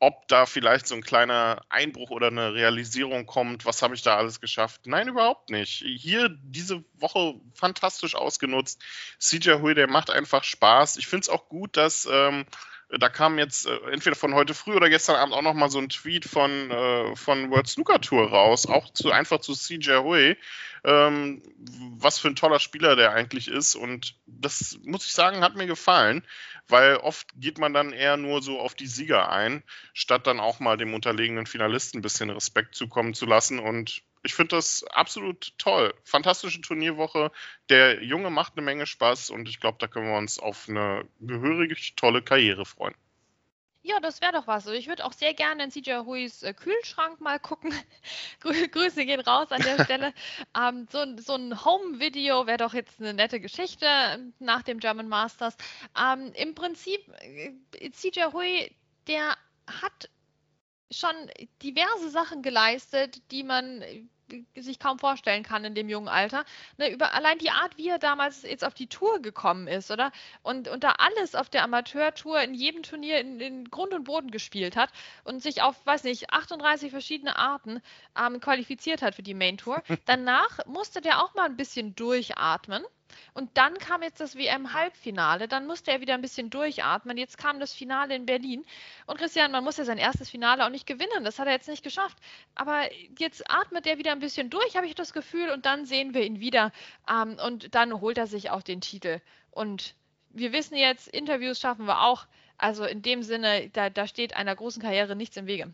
ob 0.00 0.28
da 0.28 0.46
vielleicht 0.46 0.86
so 0.86 0.94
ein 0.94 1.02
kleiner 1.02 1.60
Einbruch 1.68 2.10
oder 2.10 2.28
eine 2.28 2.54
Realisierung 2.54 3.26
kommt, 3.26 3.64
was 3.64 3.82
habe 3.82 3.94
ich 3.94 4.02
da 4.02 4.16
alles 4.16 4.40
geschafft? 4.40 4.82
Nein, 4.86 5.08
überhaupt 5.08 5.50
nicht. 5.50 5.84
Hier 5.84 6.28
diese 6.42 6.84
Woche 6.94 7.34
fantastisch 7.52 8.14
ausgenutzt. 8.14 8.80
CJ 9.18 9.54
Hui, 9.60 9.74
der 9.74 9.88
macht 9.88 10.10
einfach 10.10 10.44
Spaß. 10.44 10.98
Ich 10.98 11.08
finde 11.08 11.22
es 11.22 11.28
auch 11.28 11.48
gut, 11.48 11.76
dass 11.76 12.08
ähm, 12.10 12.46
da 12.96 13.08
kam 13.08 13.38
jetzt 13.38 13.66
äh, 13.66 13.76
entweder 13.90 14.16
von 14.16 14.34
heute 14.34 14.54
früh 14.54 14.74
oder 14.74 14.88
gestern 14.88 15.16
Abend 15.16 15.34
auch 15.34 15.42
noch 15.42 15.54
mal 15.54 15.70
so 15.70 15.78
ein 15.78 15.90
Tweet 15.90 16.24
von, 16.24 16.70
äh, 16.70 17.16
von 17.16 17.50
World 17.50 17.68
Snooker 17.68 18.00
Tour 18.00 18.28
raus, 18.30 18.66
auch 18.66 18.90
zu, 18.92 19.10
einfach 19.10 19.40
zu 19.40 19.52
CJ 19.52 19.98
Hui, 19.98 20.36
ähm, 20.84 21.42
was 21.98 22.18
für 22.18 22.28
ein 22.28 22.36
toller 22.36 22.60
Spieler 22.60 22.96
der 22.96 23.12
eigentlich 23.12 23.48
ist. 23.48 23.74
Und 23.74 24.14
das 24.26 24.78
muss 24.84 25.06
ich 25.06 25.12
sagen, 25.12 25.42
hat 25.42 25.54
mir 25.54 25.66
gefallen, 25.66 26.22
weil 26.68 26.96
oft 26.96 27.28
geht 27.36 27.58
man 27.58 27.74
dann 27.74 27.92
eher 27.92 28.16
nur 28.16 28.42
so 28.42 28.58
auf 28.58 28.74
die 28.74 28.86
Sieger 28.86 29.30
ein, 29.30 29.62
statt 29.92 30.26
dann 30.26 30.40
auch 30.40 30.58
mal 30.58 30.78
dem 30.78 30.94
unterlegenen 30.94 31.46
Finalisten 31.46 31.98
ein 31.98 32.02
bisschen 32.02 32.30
Respekt 32.30 32.74
zukommen 32.74 33.12
zu 33.12 33.26
lassen. 33.26 33.58
Und 33.58 34.02
ich 34.28 34.34
finde 34.34 34.56
das 34.56 34.84
absolut 34.84 35.54
toll. 35.56 35.94
Fantastische 36.04 36.60
Turnierwoche. 36.60 37.32
Der 37.70 38.04
Junge 38.04 38.28
macht 38.28 38.52
eine 38.56 38.62
Menge 38.62 38.84
Spaß 38.84 39.30
und 39.30 39.48
ich 39.48 39.58
glaube, 39.58 39.78
da 39.80 39.86
können 39.86 40.06
wir 40.06 40.18
uns 40.18 40.38
auf 40.38 40.68
eine 40.68 41.08
gehörig 41.18 41.94
tolle 41.96 42.20
Karriere 42.20 42.66
freuen. 42.66 42.94
Ja, 43.80 44.00
das 44.00 44.20
wäre 44.20 44.32
doch 44.32 44.46
was. 44.46 44.66
Ich 44.66 44.86
würde 44.86 45.06
auch 45.06 45.14
sehr 45.14 45.32
gerne 45.32 45.64
in 45.64 45.70
CJ 45.70 46.04
Huis 46.04 46.42
äh, 46.42 46.52
Kühlschrank 46.52 47.22
mal 47.22 47.38
gucken. 47.38 47.72
Grüße 48.40 49.06
gehen 49.06 49.20
raus 49.20 49.50
an 49.50 49.62
der 49.62 49.82
Stelle. 49.84 50.12
ähm, 50.54 50.86
so, 50.92 51.06
so, 51.16 51.34
ein 51.34 51.64
Home-Video 51.64 52.46
wäre 52.46 52.58
doch 52.58 52.74
jetzt 52.74 53.00
eine 53.00 53.14
nette 53.14 53.40
Geschichte 53.40 53.86
nach 54.40 54.62
dem 54.62 54.78
German 54.78 55.08
Masters. 55.08 55.56
Ähm, 55.98 56.32
Im 56.34 56.54
Prinzip, 56.54 57.00
äh, 57.22 57.90
CJ 57.92 58.34
Hui, 58.34 58.70
der 59.06 59.38
hat 59.66 60.10
schon 60.90 61.14
diverse 61.62 62.10
Sachen 62.10 62.42
geleistet, 62.42 63.22
die 63.30 63.42
man 63.42 63.82
sich 64.56 64.78
kaum 64.78 64.98
vorstellen 64.98 65.42
kann 65.42 65.64
in 65.64 65.74
dem 65.74 65.88
jungen 65.88 66.08
Alter. 66.08 66.44
Ne, 66.76 66.90
über 66.90 67.14
allein 67.14 67.38
die 67.38 67.50
Art, 67.50 67.76
wie 67.76 67.88
er 67.88 67.98
damals 67.98 68.42
jetzt 68.42 68.64
auf 68.64 68.74
die 68.74 68.86
Tour 68.86 69.20
gekommen 69.20 69.68
ist, 69.68 69.90
oder? 69.90 70.12
Und, 70.42 70.68
und 70.68 70.84
da 70.84 70.92
alles 70.98 71.34
auf 71.34 71.48
der 71.48 71.64
Amateurtour 71.64 72.40
in 72.40 72.54
jedem 72.54 72.82
Turnier 72.82 73.20
in, 73.20 73.40
in 73.40 73.64
Grund 73.70 73.94
und 73.94 74.04
Boden 74.04 74.30
gespielt 74.30 74.76
hat 74.76 74.90
und 75.24 75.42
sich 75.42 75.62
auf, 75.62 75.74
weiß 75.86 76.04
nicht, 76.04 76.30
38 76.30 76.90
verschiedene 76.90 77.36
Arten 77.36 77.80
ähm, 78.18 78.40
qualifiziert 78.40 79.02
hat 79.02 79.14
für 79.14 79.22
die 79.22 79.34
Main 79.34 79.58
Tour. 79.58 79.82
Danach 80.06 80.64
musste 80.66 81.00
der 81.00 81.22
auch 81.22 81.34
mal 81.34 81.46
ein 81.46 81.56
bisschen 81.56 81.94
durchatmen 81.94 82.84
und 83.34 83.56
dann 83.56 83.74
kam 83.78 84.02
jetzt 84.02 84.20
das 84.20 84.36
WM-Halbfinale. 84.36 85.48
Dann 85.48 85.66
musste 85.66 85.90
er 85.90 86.00
wieder 86.00 86.14
ein 86.14 86.20
bisschen 86.20 86.50
durchatmen. 86.50 87.16
Jetzt 87.16 87.38
kam 87.38 87.60
das 87.60 87.72
Finale 87.72 88.14
in 88.14 88.26
Berlin. 88.26 88.64
Und 89.06 89.18
Christian, 89.18 89.52
man 89.52 89.64
muss 89.64 89.76
ja 89.76 89.84
sein 89.84 89.98
erstes 89.98 90.30
Finale 90.30 90.64
auch 90.64 90.70
nicht 90.70 90.86
gewinnen. 90.86 91.24
Das 91.24 91.38
hat 91.38 91.46
er 91.46 91.52
jetzt 91.52 91.68
nicht 91.68 91.82
geschafft. 91.82 92.18
Aber 92.54 92.88
jetzt 93.18 93.50
atmet 93.50 93.86
er 93.86 93.98
wieder 93.98 94.12
ein 94.12 94.18
bisschen 94.18 94.50
durch, 94.50 94.76
habe 94.76 94.86
ich 94.86 94.94
das 94.94 95.12
Gefühl. 95.12 95.50
Und 95.50 95.66
dann 95.66 95.86
sehen 95.86 96.14
wir 96.14 96.24
ihn 96.24 96.40
wieder. 96.40 96.72
Ähm, 97.08 97.38
und 97.44 97.74
dann 97.74 98.00
holt 98.00 98.18
er 98.18 98.26
sich 98.26 98.50
auch 98.50 98.62
den 98.62 98.80
Titel. 98.80 99.20
Und 99.50 99.94
wir 100.30 100.52
wissen 100.52 100.76
jetzt, 100.76 101.08
Interviews 101.08 101.60
schaffen 101.60 101.86
wir 101.86 102.02
auch. 102.02 102.26
Also 102.56 102.84
in 102.84 103.02
dem 103.02 103.22
Sinne, 103.22 103.70
da, 103.70 103.88
da 103.88 104.06
steht 104.06 104.34
einer 104.34 104.54
großen 104.56 104.82
Karriere 104.82 105.14
nichts 105.14 105.36
im 105.36 105.46
Wege. 105.46 105.72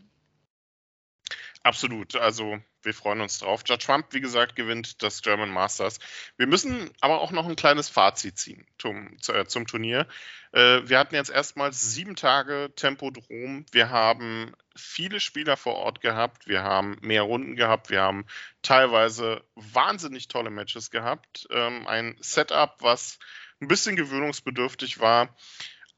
Absolut. 1.65 2.15
Also 2.15 2.59
wir 2.83 2.93
freuen 2.93 3.21
uns 3.21 3.39
drauf. 3.39 3.63
Judge 3.65 3.87
Trump, 3.87 4.05
wie 4.11 4.21
gesagt, 4.21 4.55
gewinnt 4.55 5.01
das 5.01 5.23
German 5.23 5.49
Masters. 5.49 5.97
Wir 6.37 6.45
müssen 6.45 6.91
aber 7.01 7.21
auch 7.21 7.31
noch 7.31 7.47
ein 7.47 7.55
kleines 7.55 7.89
Fazit 7.89 8.37
ziehen 8.37 8.67
zum, 8.77 9.17
äh, 9.29 9.45
zum 9.45 9.65
Turnier. 9.65 10.07
Äh, 10.51 10.87
wir 10.87 10.99
hatten 10.99 11.15
jetzt 11.15 11.31
erstmals 11.31 11.81
sieben 11.81 12.15
Tage 12.15 12.71
Tempodrom. 12.75 13.65
Wir 13.71 13.89
haben 13.89 14.53
viele 14.75 15.19
Spieler 15.19 15.57
vor 15.57 15.73
Ort 15.77 16.01
gehabt. 16.01 16.47
Wir 16.47 16.61
haben 16.61 16.99
mehr 17.01 17.23
Runden 17.23 17.55
gehabt. 17.55 17.89
Wir 17.89 18.01
haben 18.01 18.27
teilweise 18.61 19.43
wahnsinnig 19.55 20.27
tolle 20.27 20.51
Matches 20.51 20.91
gehabt. 20.91 21.47
Ähm, 21.49 21.87
ein 21.87 22.15
Setup, 22.19 22.75
was 22.81 23.17
ein 23.59 23.67
bisschen 23.67 23.95
gewöhnungsbedürftig 23.95 24.99
war. 24.99 25.35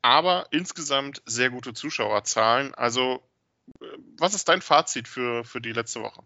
aber 0.02 0.48
insgesamt 0.52 1.22
sehr 1.26 1.50
gute 1.50 1.74
Zuschauerzahlen. 1.74 2.74
Also, 2.74 3.27
was 4.18 4.34
ist 4.34 4.50
dein 4.50 4.62
Fazit 4.62 5.08
für, 5.08 5.44
für 5.44 5.62
die 5.62 5.74
letzte 5.74 6.02
Woche? 6.02 6.24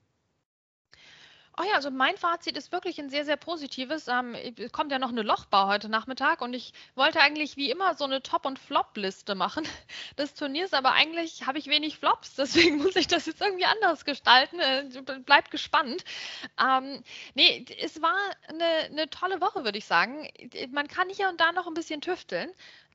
Oh 1.58 1.64
ja, 1.64 1.76
also 1.76 1.92
mein 1.92 2.18
Fazit 2.18 2.56
ist 2.56 2.72
wirklich 2.72 2.98
ein 3.00 3.10
sehr, 3.10 3.26
sehr 3.26 3.36
positives. 3.36 4.08
Ähm, 4.08 4.36
es 4.58 4.72
kommt 4.72 4.92
ja 4.92 5.00
noch 5.00 5.10
eine 5.10 5.22
Lochbau 5.22 5.68
heute 5.68 5.90
Nachmittag 5.90 6.42
und 6.42 6.54
ich 6.54 6.72
wollte 6.96 7.20
eigentlich 7.20 7.58
wie 7.58 7.70
immer 7.70 7.94
so 7.94 8.06
eine 8.06 8.24
Top- 8.24 8.46
und 8.46 8.58
Flop-Liste 8.58 9.36
machen 9.36 9.68
des 10.18 10.34
Turniers, 10.34 10.74
aber 10.74 10.94
eigentlich 10.94 11.46
habe 11.46 11.60
ich 11.60 11.68
wenig 11.68 11.98
Flops, 11.98 12.36
deswegen 12.38 12.78
muss 12.78 12.96
ich 12.96 13.08
das 13.08 13.26
jetzt 13.26 13.42
irgendwie 13.42 13.66
anders 13.66 14.06
gestalten. 14.06 14.60
Äh, 14.60 14.90
bleibt 15.26 15.52
gespannt. 15.52 16.06
Ähm, 16.60 17.04
nee, 17.36 17.66
es 17.82 18.02
war 18.02 18.16
eine, 18.48 18.66
eine 18.86 19.10
tolle 19.10 19.42
Woche, 19.42 19.66
würde 19.66 19.78
ich 19.78 19.86
sagen. 19.86 20.28
Man 20.72 20.88
kann 20.88 21.10
hier 21.10 21.28
und 21.28 21.42
da 21.42 21.52
noch 21.52 21.68
ein 21.68 21.74
bisschen 21.74 22.00
tüfteln, 22.00 22.50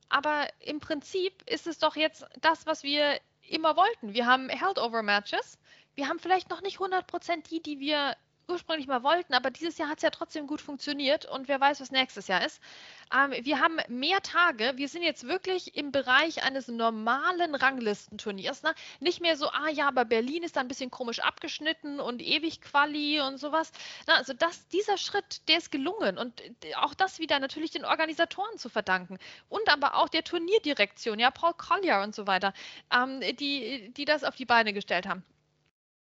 aber 0.09 0.47
im 0.59 0.79
Prinzip 0.79 1.43
ist 1.47 1.67
es 1.67 1.77
doch 1.77 1.95
jetzt 1.95 2.25
das, 2.41 2.65
was 2.65 2.81
wir 2.81 3.19
immer 3.49 3.75
wollten. 3.75 4.13
Wir 4.13 4.25
haben 4.25 4.49
Held-Over-Matches. 4.49 5.57
Wir 5.95 6.07
haben 6.07 6.19
vielleicht 6.19 6.49
noch 6.49 6.61
nicht 6.61 6.77
100% 6.77 7.47
die, 7.49 7.61
die 7.61 7.79
wir 7.79 8.15
ursprünglich 8.47 8.87
mal 8.87 9.03
wollten, 9.03 9.33
aber 9.33 9.51
dieses 9.51 9.77
Jahr 9.77 9.89
hat 9.89 9.97
es 9.97 10.03
ja 10.03 10.09
trotzdem 10.09 10.47
gut 10.47 10.61
funktioniert 10.61 11.25
und 11.25 11.47
wer 11.47 11.59
weiß, 11.59 11.81
was 11.81 11.91
nächstes 11.91 12.27
Jahr 12.27 12.45
ist. 12.45 12.61
Ähm, 13.13 13.33
wir 13.43 13.59
haben 13.59 13.77
mehr 13.87 14.21
Tage, 14.21 14.73
wir 14.75 14.87
sind 14.87 15.03
jetzt 15.03 15.27
wirklich 15.27 15.75
im 15.75 15.91
Bereich 15.91 16.43
eines 16.43 16.67
normalen 16.67 17.55
Ranglistenturniers. 17.55 18.63
Ne? 18.63 18.73
Nicht 18.99 19.21
mehr 19.21 19.37
so, 19.37 19.49
ah 19.49 19.69
ja, 19.69 19.87
aber 19.87 20.05
Berlin 20.05 20.43
ist 20.43 20.55
da 20.55 20.61
ein 20.61 20.67
bisschen 20.67 20.91
komisch 20.91 21.19
abgeschnitten 21.19 21.99
und 21.99 22.21
ewig 22.21 22.61
Quali 22.61 23.21
und 23.21 23.37
sowas. 23.37 23.71
Na, 24.07 24.15
also 24.15 24.33
das, 24.33 24.67
dieser 24.69 24.97
Schritt, 24.97 25.47
der 25.47 25.57
ist 25.57 25.71
gelungen 25.71 26.17
und 26.17 26.41
äh, 26.63 26.75
auch 26.75 26.93
das 26.93 27.19
wieder 27.19 27.39
natürlich 27.39 27.71
den 27.71 27.85
Organisatoren 27.85 28.57
zu 28.57 28.69
verdanken 28.69 29.17
und 29.49 29.67
aber 29.69 29.95
auch 29.95 30.09
der 30.09 30.23
Turnierdirektion, 30.23 31.19
ja, 31.19 31.31
Paul 31.31 31.53
Collier 31.53 32.01
und 32.01 32.15
so 32.15 32.27
weiter, 32.27 32.53
ähm, 32.93 33.19
die, 33.37 33.91
die 33.93 34.05
das 34.05 34.23
auf 34.23 34.35
die 34.35 34.45
Beine 34.45 34.73
gestellt 34.73 35.07
haben. 35.07 35.23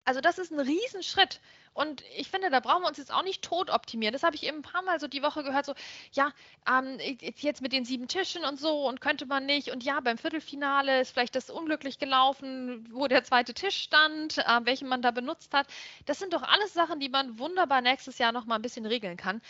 Also 0.03 0.21
das 0.21 0.39
ist 0.39 0.51
ein 0.51 0.59
Riesenschritt. 0.59 1.39
Und 1.73 2.03
ich 2.17 2.29
finde, 2.29 2.49
da 2.49 2.59
brauchen 2.59 2.83
wir 2.83 2.89
uns 2.89 2.97
jetzt 2.97 3.13
auch 3.13 3.23
nicht 3.23 3.43
tot 3.43 3.69
optimieren. 3.69 4.11
Das 4.11 4.23
habe 4.23 4.35
ich 4.35 4.43
eben 4.43 4.57
ein 4.57 4.61
paar 4.61 4.81
Mal 4.81 4.99
so 4.99 5.07
die 5.07 5.23
Woche 5.23 5.43
gehört, 5.43 5.65
so, 5.65 5.73
ja, 6.11 6.33
ähm, 6.67 6.97
jetzt 7.37 7.61
mit 7.61 7.71
den 7.71 7.85
sieben 7.85 8.07
Tischen 8.07 8.43
und 8.43 8.59
so 8.59 8.87
und 8.87 8.99
könnte 8.99 9.25
man 9.25 9.45
nicht. 9.45 9.71
Und 9.71 9.83
ja, 9.83 9.99
beim 10.01 10.17
Viertelfinale 10.17 11.01
ist 11.01 11.11
vielleicht 11.11 11.35
das 11.35 11.49
unglücklich 11.49 11.97
gelaufen, 11.97 12.87
wo 12.91 13.07
der 13.07 13.23
zweite 13.23 13.53
Tisch 13.53 13.77
stand, 13.77 14.37
äh, 14.37 14.59
welchen 14.63 14.89
man 14.89 15.01
da 15.01 15.11
benutzt 15.11 15.53
hat. 15.53 15.67
Das 16.05 16.19
sind 16.19 16.33
doch 16.33 16.43
alles 16.43 16.73
Sachen, 16.73 16.99
die 16.99 17.09
man 17.09 17.39
wunderbar 17.39 17.81
nächstes 17.81 18.17
Jahr 18.17 18.33
nochmal 18.33 18.59
ein 18.59 18.63
bisschen 18.63 18.85
regeln 18.85 19.15
kann. 19.15 19.41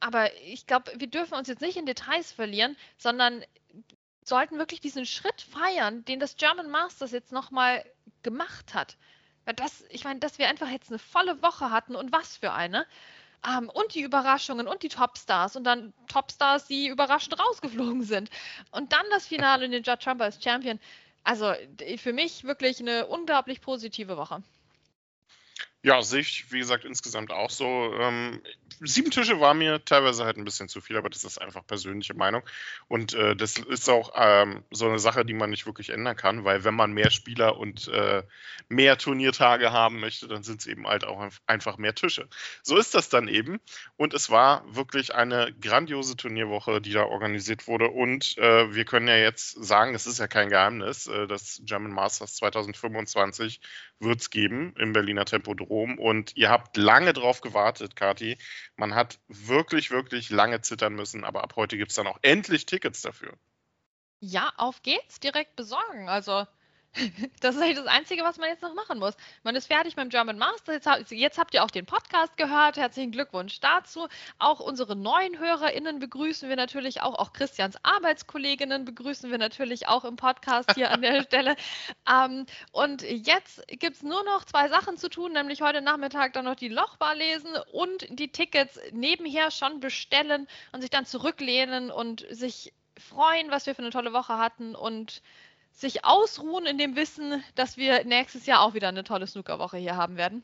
Aber 0.00 0.34
ich 0.42 0.66
glaube, 0.66 0.92
wir 0.96 1.06
dürfen 1.06 1.34
uns 1.34 1.48
jetzt 1.48 1.62
nicht 1.62 1.78
in 1.78 1.86
Details 1.86 2.30
verlieren, 2.30 2.76
sondern 2.98 3.42
sollten 4.22 4.58
wirklich 4.58 4.80
diesen 4.80 5.06
Schritt 5.06 5.40
feiern, 5.40 6.04
den 6.04 6.20
das 6.20 6.36
German 6.36 6.70
Masters 6.70 7.12
jetzt 7.12 7.32
nochmal 7.32 7.84
gemacht 8.22 8.74
hat. 8.74 8.96
Das, 9.56 9.84
ich 9.90 10.04
meine, 10.04 10.20
dass 10.20 10.38
wir 10.38 10.48
einfach 10.48 10.68
jetzt 10.68 10.90
eine 10.90 10.98
volle 10.98 11.42
Woche 11.42 11.70
hatten 11.70 11.96
und 11.96 12.12
was 12.12 12.36
für 12.36 12.52
eine. 12.52 12.86
Um, 13.46 13.64
ähm, 13.64 13.68
und 13.68 13.94
die 13.94 14.00
Überraschungen 14.00 14.66
und 14.66 14.82
die 14.82 14.88
Topstars 14.88 15.54
und 15.54 15.64
dann 15.64 15.92
Topstars, 16.08 16.66
die 16.66 16.88
überraschend 16.88 17.38
rausgeflogen 17.38 18.02
sind. 18.02 18.30
Und 18.70 18.92
dann 18.92 19.04
das 19.10 19.26
Finale 19.26 19.66
in 19.66 19.70
den 19.70 19.82
Judd 19.82 20.00
Trump 20.00 20.22
als 20.22 20.42
Champion. 20.42 20.80
Also 21.24 21.52
für 21.98 22.12
mich 22.14 22.44
wirklich 22.44 22.80
eine 22.80 23.06
unglaublich 23.06 23.60
positive 23.60 24.16
Woche. 24.16 24.42
Ja, 25.84 26.00
sehe 26.00 26.20
ich, 26.20 26.50
wie 26.50 26.60
gesagt, 26.60 26.86
insgesamt 26.86 27.30
auch 27.30 27.50
so. 27.50 27.92
Ähm, 28.00 28.40
sieben 28.80 29.10
Tische 29.10 29.38
war 29.38 29.52
mir 29.52 29.84
teilweise 29.84 30.24
halt 30.24 30.38
ein 30.38 30.44
bisschen 30.46 30.66
zu 30.66 30.80
viel, 30.80 30.96
aber 30.96 31.10
das 31.10 31.24
ist 31.24 31.36
einfach 31.36 31.66
persönliche 31.66 32.14
Meinung. 32.14 32.42
Und 32.88 33.12
äh, 33.12 33.36
das 33.36 33.58
ist 33.58 33.90
auch 33.90 34.12
ähm, 34.16 34.64
so 34.70 34.88
eine 34.88 34.98
Sache, 34.98 35.26
die 35.26 35.34
man 35.34 35.50
nicht 35.50 35.66
wirklich 35.66 35.90
ändern 35.90 36.16
kann, 36.16 36.42
weil 36.44 36.64
wenn 36.64 36.72
man 36.72 36.92
mehr 36.94 37.10
Spieler 37.10 37.58
und 37.58 37.88
äh, 37.88 38.22
mehr 38.70 38.96
Turniertage 38.96 39.72
haben 39.72 40.00
möchte, 40.00 40.26
dann 40.26 40.42
sind 40.42 40.62
es 40.62 40.66
eben 40.66 40.86
halt 40.86 41.04
auch 41.04 41.28
einfach 41.46 41.76
mehr 41.76 41.94
Tische. 41.94 42.30
So 42.62 42.78
ist 42.78 42.94
das 42.94 43.10
dann 43.10 43.28
eben. 43.28 43.60
Und 43.98 44.14
es 44.14 44.30
war 44.30 44.64
wirklich 44.74 45.14
eine 45.14 45.52
grandiose 45.60 46.16
Turnierwoche, 46.16 46.80
die 46.80 46.92
da 46.92 47.04
organisiert 47.04 47.68
wurde. 47.68 47.90
Und 47.90 48.38
äh, 48.38 48.74
wir 48.74 48.86
können 48.86 49.08
ja 49.08 49.16
jetzt 49.18 49.62
sagen, 49.62 49.94
es 49.94 50.06
ist 50.06 50.18
ja 50.18 50.28
kein 50.28 50.48
Geheimnis, 50.48 51.08
äh, 51.08 51.26
das 51.26 51.60
German 51.62 51.92
Masters 51.92 52.36
2025 52.36 53.60
wird 54.00 54.22
es 54.22 54.30
geben 54.30 54.74
im 54.78 54.94
Berliner 54.94 55.26
Tempodrom. 55.26 55.73
Und 55.82 56.36
ihr 56.36 56.50
habt 56.50 56.76
lange 56.76 57.12
drauf 57.12 57.40
gewartet, 57.40 57.96
Kati. 57.96 58.38
Man 58.76 58.94
hat 58.94 59.18
wirklich, 59.28 59.90
wirklich 59.90 60.30
lange 60.30 60.60
zittern 60.60 60.94
müssen, 60.94 61.24
aber 61.24 61.42
ab 61.42 61.54
heute 61.56 61.76
gibt 61.76 61.90
es 61.90 61.96
dann 61.96 62.06
auch 62.06 62.18
endlich 62.22 62.66
Tickets 62.66 63.02
dafür. 63.02 63.34
Ja, 64.20 64.52
auf 64.56 64.82
geht's, 64.82 65.20
direkt 65.20 65.56
besorgen. 65.56 66.08
Also 66.08 66.46
das 67.40 67.56
ist 67.56 67.62
eigentlich 67.62 67.76
das 67.76 67.86
Einzige, 67.86 68.22
was 68.22 68.38
man 68.38 68.48
jetzt 68.48 68.62
noch 68.62 68.74
machen 68.74 68.98
muss. 68.98 69.14
Man 69.42 69.56
ist 69.56 69.66
fertig 69.66 69.96
mit 69.96 70.04
dem 70.04 70.10
German 70.10 70.38
Master. 70.38 70.72
Jetzt, 70.74 71.10
jetzt, 71.10 71.38
habt 71.38 71.54
ihr 71.54 71.64
auch 71.64 71.70
den 71.70 71.86
Podcast 71.86 72.36
gehört. 72.36 72.76
Herzlichen 72.76 73.10
Glückwunsch 73.10 73.60
dazu. 73.60 74.08
Auch 74.38 74.60
unsere 74.60 74.94
neuen 74.94 75.38
HörerInnen 75.38 75.98
begrüßen 75.98 76.48
wir 76.48 76.56
natürlich 76.56 77.02
auch. 77.02 77.14
Auch 77.18 77.32
Christians 77.32 77.76
Arbeitskolleginnen 77.82 78.84
begrüßen 78.84 79.30
wir 79.30 79.38
natürlich 79.38 79.88
auch 79.88 80.04
im 80.04 80.16
Podcast 80.16 80.74
hier 80.74 80.90
an 80.90 81.02
der 81.02 81.22
Stelle. 81.24 81.56
Ähm, 82.08 82.46
und 82.72 83.02
jetzt 83.02 83.66
gibt 83.68 83.96
es 83.96 84.02
nur 84.02 84.22
noch 84.24 84.44
zwei 84.44 84.68
Sachen 84.68 84.96
zu 84.96 85.08
tun, 85.08 85.32
nämlich 85.32 85.62
heute 85.62 85.80
Nachmittag 85.80 86.32
dann 86.34 86.44
noch 86.44 86.56
die 86.56 86.68
Lochbar 86.68 87.14
lesen 87.14 87.56
und 87.72 88.06
die 88.10 88.28
Tickets 88.28 88.78
nebenher 88.92 89.50
schon 89.50 89.80
bestellen 89.80 90.46
und 90.72 90.80
sich 90.80 90.90
dann 90.90 91.06
zurücklehnen 91.06 91.90
und 91.90 92.26
sich 92.30 92.72
freuen, 92.98 93.50
was 93.50 93.66
wir 93.66 93.74
für 93.74 93.82
eine 93.82 93.90
tolle 93.90 94.12
Woche 94.12 94.38
hatten 94.38 94.74
und 94.74 95.22
sich 95.74 96.04
ausruhen 96.04 96.66
in 96.66 96.78
dem 96.78 96.96
Wissen, 96.96 97.42
dass 97.54 97.76
wir 97.76 98.04
nächstes 98.04 98.46
Jahr 98.46 98.60
auch 98.60 98.74
wieder 98.74 98.88
eine 98.88 99.04
tolle 99.04 99.26
Snookerwoche 99.26 99.76
hier 99.76 99.96
haben 99.96 100.16
werden. 100.16 100.42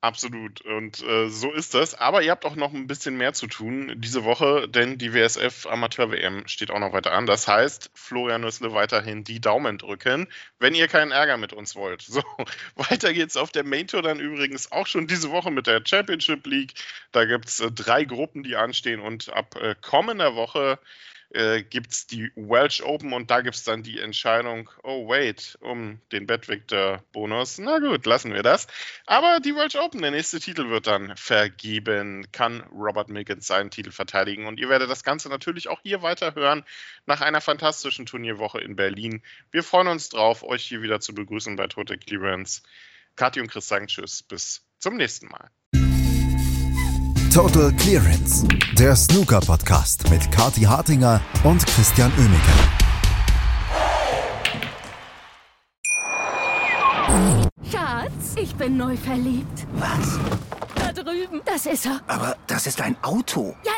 Absolut. 0.00 0.60
Und 0.60 1.02
äh, 1.02 1.28
so 1.28 1.52
ist 1.52 1.74
das. 1.74 1.96
Aber 1.96 2.22
ihr 2.22 2.30
habt 2.30 2.44
auch 2.44 2.54
noch 2.54 2.72
ein 2.72 2.86
bisschen 2.86 3.16
mehr 3.16 3.32
zu 3.32 3.48
tun 3.48 3.94
diese 3.96 4.22
Woche, 4.22 4.68
denn 4.68 4.96
die 4.96 5.12
WSF 5.12 5.66
Amateur-WM 5.66 6.46
steht 6.46 6.70
auch 6.70 6.78
noch 6.78 6.92
weiter 6.92 7.12
an. 7.12 7.26
Das 7.26 7.48
heißt, 7.48 7.90
Florian 7.94 8.42
Nüssle 8.42 8.72
weiterhin 8.72 9.24
die 9.24 9.40
Daumen 9.40 9.76
drücken, 9.76 10.28
wenn 10.60 10.76
ihr 10.76 10.86
keinen 10.86 11.10
Ärger 11.10 11.36
mit 11.36 11.52
uns 11.52 11.74
wollt. 11.74 12.02
So, 12.02 12.22
weiter 12.76 13.12
geht's 13.12 13.36
auf 13.36 13.50
der 13.50 13.64
Main 13.64 13.88
Tour 13.88 14.02
dann 14.02 14.20
übrigens 14.20 14.70
auch 14.70 14.86
schon 14.86 15.08
diese 15.08 15.32
Woche 15.32 15.50
mit 15.50 15.66
der 15.66 15.82
Championship 15.84 16.46
League. 16.46 16.74
Da 17.10 17.24
gibt's 17.24 17.58
äh, 17.58 17.72
drei 17.72 18.04
Gruppen, 18.04 18.44
die 18.44 18.54
anstehen 18.54 19.00
und 19.00 19.32
ab 19.32 19.56
äh, 19.56 19.74
kommender 19.80 20.36
Woche 20.36 20.78
äh, 21.30 21.62
gibt 21.62 21.92
es 21.92 22.06
die 22.06 22.30
Welsh 22.36 22.82
Open 22.82 23.12
und 23.12 23.30
da 23.30 23.40
gibt 23.42 23.56
es 23.56 23.64
dann 23.64 23.82
die 23.82 24.00
Entscheidung, 24.00 24.70
oh 24.82 25.08
wait, 25.08 25.58
um 25.60 26.00
den 26.12 26.26
Bettvictor-Bonus. 26.26 27.58
Na 27.58 27.78
gut, 27.78 28.06
lassen 28.06 28.32
wir 28.32 28.42
das. 28.42 28.66
Aber 29.06 29.40
die 29.40 29.54
Welsh 29.54 29.76
Open, 29.76 30.00
der 30.00 30.10
nächste 30.10 30.40
Titel 30.40 30.70
wird 30.70 30.86
dann 30.86 31.14
vergeben. 31.16 32.26
Kann 32.32 32.62
Robert 32.72 33.08
Miggins 33.08 33.46
seinen 33.46 33.70
Titel 33.70 33.90
verteidigen? 33.90 34.46
Und 34.46 34.58
ihr 34.58 34.68
werdet 34.68 34.90
das 34.90 35.04
Ganze 35.04 35.28
natürlich 35.28 35.68
auch 35.68 35.80
hier 35.82 36.02
weiter 36.02 36.34
hören 36.34 36.64
nach 37.06 37.20
einer 37.20 37.40
fantastischen 37.40 38.06
Turnierwoche 38.06 38.60
in 38.60 38.76
Berlin. 38.76 39.22
Wir 39.50 39.62
freuen 39.62 39.88
uns 39.88 40.08
drauf, 40.08 40.42
euch 40.42 40.64
hier 40.64 40.82
wieder 40.82 41.00
zu 41.00 41.14
begrüßen 41.14 41.56
bei 41.56 41.66
Total 41.66 41.98
Clearance. 41.98 42.62
Kathi 43.16 43.40
und 43.40 43.50
Chris 43.50 43.68
sagen 43.68 43.88
Tschüss, 43.88 44.22
bis 44.22 44.62
zum 44.78 44.96
nächsten 44.96 45.26
Mal. 45.26 45.50
Total 47.38 47.70
Clearance, 47.74 48.48
der 48.76 48.96
Snooker-Podcast 48.96 50.10
mit 50.10 50.28
Kati 50.32 50.62
Hartinger 50.62 51.20
und 51.44 51.64
Christian 51.64 52.10
Oemeke. 52.18 52.42
Schatz, 57.70 58.34
ich 58.34 58.52
bin 58.56 58.76
neu 58.76 58.96
verliebt. 58.96 59.68
Was? 59.74 60.18
Da 60.74 60.92
drüben. 60.92 61.40
Das 61.44 61.66
ist 61.66 61.86
er. 61.86 62.00
Aber 62.08 62.36
das 62.48 62.66
ist 62.66 62.80
ein 62.80 62.96
Auto. 63.02 63.54
Ja, 63.64 63.72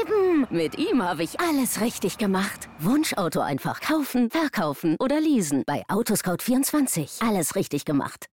eben. 0.00 0.48
Mit 0.50 0.76
ihm 0.76 1.00
habe 1.00 1.22
ich 1.22 1.38
alles 1.38 1.80
richtig 1.80 2.18
gemacht. 2.18 2.68
Wunschauto 2.80 3.40
einfach 3.40 3.80
kaufen, 3.80 4.28
verkaufen 4.28 4.96
oder 4.98 5.20
leasen. 5.20 5.62
Bei 5.66 5.84
Autoscout24. 5.88 7.24
Alles 7.24 7.54
richtig 7.54 7.84
gemacht. 7.84 8.22